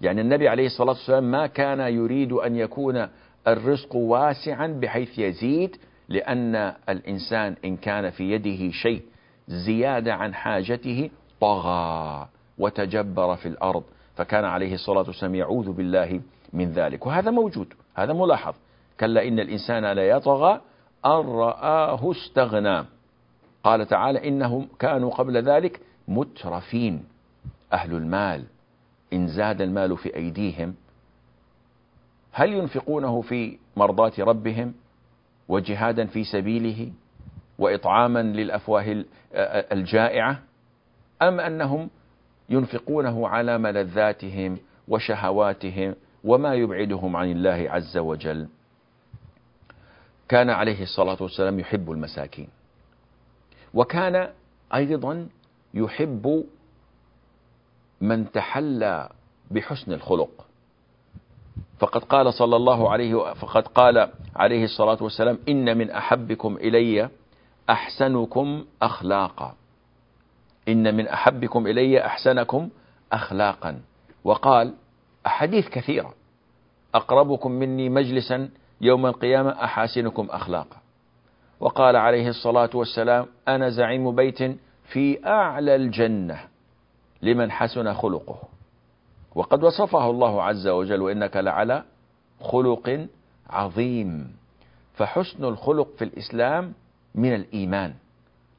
يعني 0.00 0.20
النبي 0.20 0.48
عليه 0.48 0.66
الصلاة 0.66 0.88
والسلام 0.90 1.30
ما 1.30 1.46
كان 1.46 1.80
يريد 1.80 2.32
أن 2.32 2.56
يكون 2.56 3.08
الرزق 3.48 3.96
واسعا 3.96 4.66
بحيث 4.66 5.18
يزيد 5.18 5.76
لأن 6.08 6.74
الإنسان 6.88 7.56
إن 7.64 7.76
كان 7.76 8.10
في 8.10 8.30
يده 8.30 8.70
شيء 8.70 9.02
زيادة 9.48 10.14
عن 10.14 10.34
حاجته 10.34 11.10
طغى 11.40 12.28
وتجبر 12.58 13.36
في 13.36 13.48
الأرض 13.48 13.82
فكان 14.16 14.44
عليه 14.44 14.74
الصلاة 14.74 15.04
والسلام 15.06 15.34
يعوذ 15.34 15.72
بالله 15.72 16.20
من 16.52 16.72
ذلك. 16.72 17.06
وهذا 17.06 17.30
موجود 17.30 17.74
هذا 17.94 18.12
ملاحظ. 18.12 18.54
كلا 19.00 19.28
إن 19.28 19.40
الإنسان 19.40 19.92
ليطغى 19.92 20.60
أن 21.06 21.26
رآه 21.26 22.10
استغنى. 22.10 22.84
قال 23.64 23.86
تعالى 23.86 24.28
إنهم 24.28 24.68
كانوا 24.78 25.10
قبل 25.10 25.42
ذلك 25.42 25.80
مترفين 26.08 27.04
أهل 27.72 27.94
المال. 27.94 28.44
إن 29.12 29.28
زاد 29.28 29.60
المال 29.60 29.96
في 29.96 30.16
أيديهم 30.16 30.74
هل 32.32 32.52
ينفقونه 32.52 33.20
في 33.20 33.58
مرضاة 33.76 34.12
ربهم 34.18 34.74
وجهادا 35.48 36.06
في 36.06 36.24
سبيله 36.24 36.92
وإطعاما 37.58 38.22
للأفواه 38.22 39.04
الجائعة 39.72 40.42
أم 41.22 41.40
أنهم 41.40 41.90
ينفقونه 42.48 43.28
على 43.28 43.58
ملذاتهم 43.58 44.58
وشهواتهم 44.88 45.94
وما 46.24 46.54
يبعدهم 46.54 47.16
عن 47.16 47.30
الله 47.30 47.66
عز 47.70 47.96
وجل؟ 47.98 48.48
كان 50.28 50.50
عليه 50.50 50.82
الصلاة 50.82 51.16
والسلام 51.20 51.58
يحب 51.60 51.90
المساكين 51.90 52.48
وكان 53.74 54.28
أيضا 54.74 55.28
يحب 55.74 56.44
من 58.00 58.30
تحلى 58.32 59.08
بحسن 59.50 59.92
الخلق. 59.92 60.46
فقد 61.78 62.04
قال 62.04 62.34
صلى 62.34 62.56
الله 62.56 62.90
عليه 62.90 63.34
فقد 63.34 63.66
قال 63.66 64.08
عليه 64.36 64.64
الصلاة 64.64 64.98
والسلام 65.00 65.38
إن 65.48 65.78
من 65.78 65.90
أحبكم 65.90 66.56
إلي 66.56 67.08
أحسنكم 67.70 68.64
أخلاقا. 68.82 69.54
إن 70.68 70.94
من 70.96 71.08
أحبكم 71.08 71.66
إلي 71.66 72.06
أحسنكم 72.06 72.68
أخلاقا. 73.12 73.80
وقال 74.24 74.74
أحاديث 75.26 75.68
كثيرة 75.68 76.14
أقربكم 76.94 77.50
مني 77.50 77.88
مجلسا 77.88 78.48
يوم 78.80 79.06
القيامة 79.06 79.50
أحاسنكم 79.50 80.26
أخلاقا. 80.30 80.76
وقال 81.60 81.96
عليه 81.96 82.28
الصلاة 82.28 82.70
والسلام 82.74 83.26
أنا 83.48 83.68
زعيم 83.68 84.14
بيت 84.16 84.38
في 84.84 85.26
أعلى 85.26 85.74
الجنة. 85.76 86.55
لمن 87.26 87.50
حسن 87.50 87.94
خلقه. 87.94 88.38
وقد 89.34 89.64
وصفه 89.64 90.10
الله 90.10 90.42
عز 90.42 90.66
وجل 90.68 91.00
وإنك 91.02 91.36
لعلى 91.36 91.84
خلق 92.40 93.08
عظيم. 93.50 94.36
فحسن 94.94 95.44
الخلق 95.44 95.88
في 95.98 96.04
الإسلام 96.04 96.74
من 97.14 97.34
الإيمان. 97.34 97.94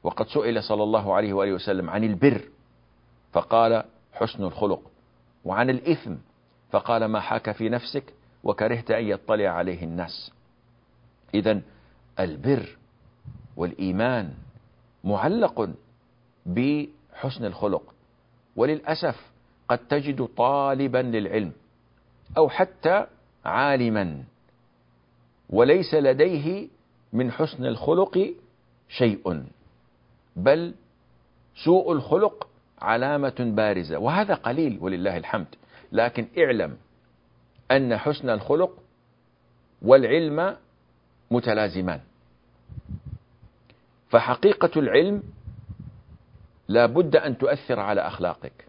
وقد 0.02 0.26
سئل 0.26 0.62
صلى 0.62 0.82
الله 0.82 1.14
عليه 1.14 1.32
وآله 1.32 1.52
وسلم 1.52 1.90
عن 1.90 2.04
البر 2.04 2.40
فقال 3.32 3.84
حسن 4.12 4.44
الخلق. 4.44 4.82
وعن 5.44 5.70
الإثم 5.70 6.14
فقال 6.70 7.04
ما 7.04 7.20
حاك 7.20 7.52
في 7.52 7.68
نفسك 7.68 8.14
وكرهت 8.44 8.90
أن 8.90 9.04
يطلع 9.04 9.48
عليه 9.48 9.84
الناس. 9.84 10.32
إذا 11.34 11.60
البر 12.20 12.76
والإيمان 13.56 14.34
معلق 15.04 15.70
بحسن 16.46 17.44
الخلق. 17.44 17.94
وللأسف 18.58 19.30
قد 19.68 19.78
تجد 19.78 20.28
طالبا 20.36 20.98
للعلم 20.98 21.52
أو 22.36 22.48
حتى 22.48 23.06
عالما 23.44 24.24
وليس 25.50 25.94
لديه 25.94 26.68
من 27.12 27.32
حسن 27.32 27.66
الخلق 27.66 28.34
شيء 28.88 29.44
بل 30.36 30.74
سوء 31.64 31.92
الخلق 31.92 32.48
علامة 32.82 33.52
بارزة 33.56 33.98
وهذا 33.98 34.34
قليل 34.34 34.78
ولله 34.80 35.16
الحمد. 35.16 35.46
لكن 35.92 36.26
اعلم 36.38 36.76
أن 37.70 37.96
حسن 37.96 38.30
الخلق 38.30 38.82
والعلم 39.82 40.56
متلازمان. 41.30 42.00
فحقيقة 44.10 44.70
العلم 44.80 45.22
لا 46.68 46.86
بد 46.86 47.16
أن 47.16 47.38
تؤثر 47.38 47.80
على 47.80 48.00
أخلاقك. 48.00 48.64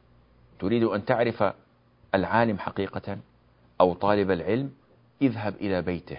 تريد 0.59 0.83
أن 0.83 1.05
تعرف 1.05 1.53
العالم 2.15 2.57
حقيقة 2.57 3.17
أو 3.81 3.93
طالب 3.93 4.31
العلم 4.31 4.71
اذهب 5.21 5.55
إلى 5.55 5.81
بيته 5.81 6.17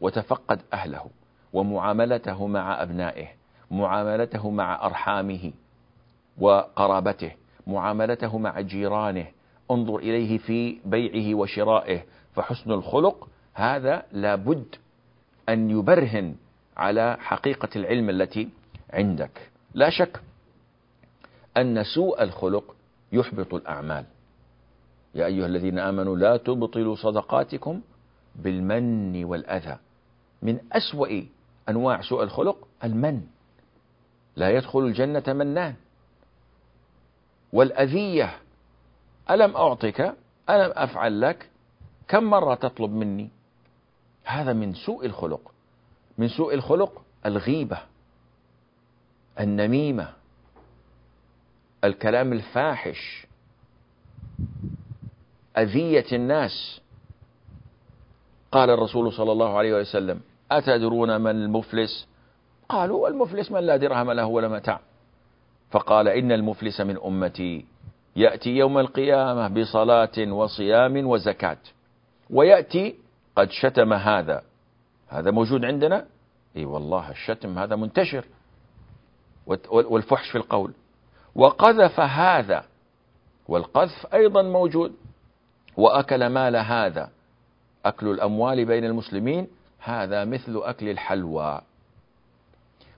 وتفقد 0.00 0.60
أهله 0.72 1.10
ومعاملته 1.52 2.46
مع 2.46 2.82
أبنائه 2.82 3.28
معاملته 3.70 4.50
مع 4.50 4.86
أرحامه 4.86 5.52
وقرابته 6.38 7.32
معاملته 7.66 8.38
مع 8.38 8.60
جيرانه. 8.60 9.26
انظر 9.70 9.96
إليه 9.96 10.38
في 10.38 10.78
بيعه 10.84 11.34
وشرائه. 11.34 12.02
فحسن 12.34 12.72
الخلق 12.72 13.28
هذا 13.54 14.02
لابد 14.12 14.74
أن 15.48 15.70
يبرهن 15.70 16.36
على 16.76 17.16
حقيقة 17.20 17.68
العلم 17.76 18.10
التي 18.10 18.48
عندك. 18.92 19.50
لا 19.74 19.90
شك 19.90 20.20
أن 21.58 21.84
سوء 21.84 22.22
الخلق 22.22 22.74
يحبط 23.12 23.54
الأعمال. 23.54 24.04
يا 25.14 25.26
أيها 25.26 25.46
الذين 25.46 25.78
آمنوا 25.78 26.16
لا 26.16 26.36
تبطلوا 26.36 26.96
صدقاتكم 26.96 27.80
بالمن 28.34 29.24
والأذى. 29.24 29.76
من 30.42 30.58
أسوأ 30.72 31.22
أنواع 31.68 32.00
سوء 32.00 32.22
الخلق 32.22 32.68
المن. 32.84 33.22
لا 34.36 34.50
يدخل 34.50 34.78
الجنة 34.78 35.24
منان 35.26 35.74
والأذية 37.52 38.38
ألم 39.30 39.56
أعطك؟ 39.56 40.00
ألم 40.50 40.72
أفعل 40.76 41.20
لك؟ 41.20 41.50
كم 42.08 42.24
مرة 42.24 42.54
تطلب 42.54 42.90
مني؟ 42.90 43.28
هذا 44.24 44.52
من 44.52 44.74
سوء 44.74 45.06
الخلق. 45.06 45.52
من 46.18 46.28
سوء 46.28 46.54
الخلق 46.54 47.02
الغيبة 47.26 47.78
النميمة 49.40 50.17
الكلام 51.84 52.32
الفاحش 52.32 53.26
أذية 55.58 56.06
الناس. 56.12 56.80
قال 58.52 58.70
الرسول 58.70 59.12
صلى 59.12 59.32
الله 59.32 59.58
عليه 59.58 59.74
وسلم 59.74 60.20
أتدرون 60.50 61.20
من 61.20 61.30
المفلس؟ 61.30 62.06
قالوا 62.68 63.08
المفلس 63.08 63.52
من 63.52 63.60
لا 63.60 63.76
درهم 63.76 64.10
له 64.12 64.26
ولا 64.26 64.48
متاع. 64.48 64.80
فقال 65.70 66.08
إن 66.08 66.32
المفلس 66.32 66.80
من 66.80 66.98
أمتي. 67.04 67.64
يأتي 68.16 68.50
يوم 68.50 68.78
القيامة 68.78 69.48
بصلاة 69.48 70.32
وصيام 70.32 71.06
وزكاة. 71.06 71.58
ويأتي 72.30 72.94
قد 73.36 73.50
شتم 73.50 73.92
هذا. 73.92 74.42
هذا 75.08 75.30
موجود 75.30 75.64
عندنا؟ 75.64 76.06
إي 76.56 76.64
والله 76.64 77.10
الشتم 77.10 77.58
هذا 77.58 77.76
منتشر. 77.76 78.24
والفحش 79.70 80.30
في 80.30 80.38
القول. 80.38 80.72
وقذف 81.34 82.00
هذا 82.00 82.64
والقذف 83.48 84.14
أيضا 84.14 84.42
موجود 84.42 84.92
وأكل 85.76 86.26
مال 86.26 86.56
هذا. 86.56 87.10
أكل 87.84 88.08
الأموال 88.08 88.64
بين 88.64 88.84
المسلمين 88.84 89.48
هذا 89.78 90.24
مثل 90.24 90.60
أكل 90.64 90.88
الحلوى. 90.88 91.60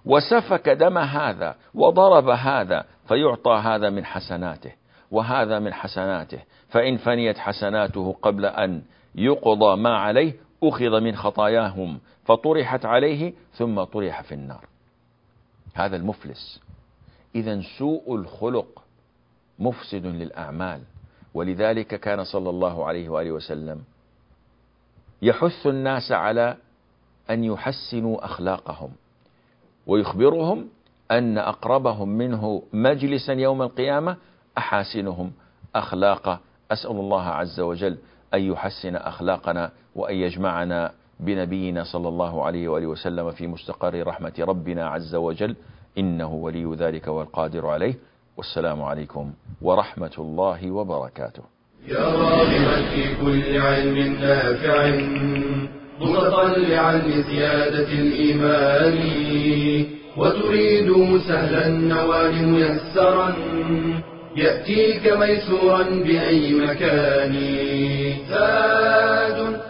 وسفك 0.05 0.69
دم 0.69 0.99
هذا 0.99 1.57
وضرب 1.75 2.29
هذا 2.29 2.85
فيعطى 3.09 3.53
هذا 3.65 3.91
من 3.91 4.05
حسناته 4.05 4.73
وهذا 5.11 5.59
من 5.59 5.75
حسناته. 5.75 6.39
فإن 6.69 6.97
فنيت 6.97 7.39
حسناته 7.39 8.17
قبل 8.23 8.47
أن 8.47 8.83
يقضى 9.15 9.77
ما 9.77 9.97
عليه 9.97 10.33
أخذ 10.63 11.01
من 11.01 11.17
خطاياهم 11.17 12.01
فطرحت 12.25 12.85
عليه 12.85 13.33
ثم 13.53 13.85
طرح 13.85 14.23
في 14.23 14.35
النار. 14.35 14.65
هذا 15.75 15.97
المفلس. 15.97 16.70
إذا 17.35 17.61
سوء 17.79 18.17
الخلق 18.17 18.83
مفسد 19.59 20.07
للأعمال. 20.07 20.81
ولذلك 21.35 21.87
كان 21.87 22.25
صلى 22.25 22.51
الله 22.51 22.85
عليه 22.87 23.09
وآله 23.09 23.33
وسلم 23.33 23.83
يحث 25.23 25.67
الناس 25.67 26.13
على 26.13 26.57
أن 27.31 27.45
يحسنوا 27.45 28.25
أخلاقهم 28.25 28.91
ويخبرهم 29.87 30.69
أن 31.11 31.39
أقربهم 31.39 32.09
منه 32.09 32.63
مجلسا 32.73 33.33
يوم 33.33 33.63
القيامة 33.63 34.17
أحاسنهم 34.59 35.33
أخلاقا 35.75 36.41
أسأل 36.71 36.91
الله 36.91 37.23
عز 37.23 37.61
وجل 37.61 37.99
أن 38.35 38.41
يحسن 38.43 38.97
أخلاقنا 38.97 39.71
وأن 39.95 40.15
يجمعنا 40.15 40.93
بنبينا 41.21 41.85
صلى 41.85 42.09
الله 42.09 42.45
عليه 42.45 42.69
وآله 42.69 42.87
وسلم 42.87 43.31
في 43.31 43.47
مستقر 43.47 44.07
رحمة 44.07 44.33
ربنا 44.39 44.89
عز 44.89 45.15
وجل. 45.15 45.57
إنه 45.99 46.35
ولي 46.35 46.75
ذلك 46.75 47.09
والقادر 47.09 47.67
عليه. 47.67 47.95
والسلام 48.37 48.83
عليكم 48.83 49.33
ورحمة 49.63 50.11
الله 50.19 50.71
وبركاته. 50.71 51.43
يا 51.89 52.05
راغبا 52.05 52.91
في 52.91 53.17
كل 53.25 53.61
علم 53.61 54.17
نافع 54.21 54.97
متطلعا 56.01 56.97
لزيادة 56.97 57.93
الإيمان. 57.93 58.99
وتريد 60.17 61.19
سهلا 61.29 61.67
النوال 61.67 62.49
ميسرا 62.49 63.35
يأتيك 64.37 65.13
ميسورا 65.13 65.83
بأي 65.83 66.55
مكان. 66.55 67.35
زاد 68.29 69.61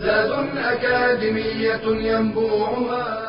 زاد 0.00 0.30
أكاديمية 0.56 2.10
ينبوعها. 2.10 3.27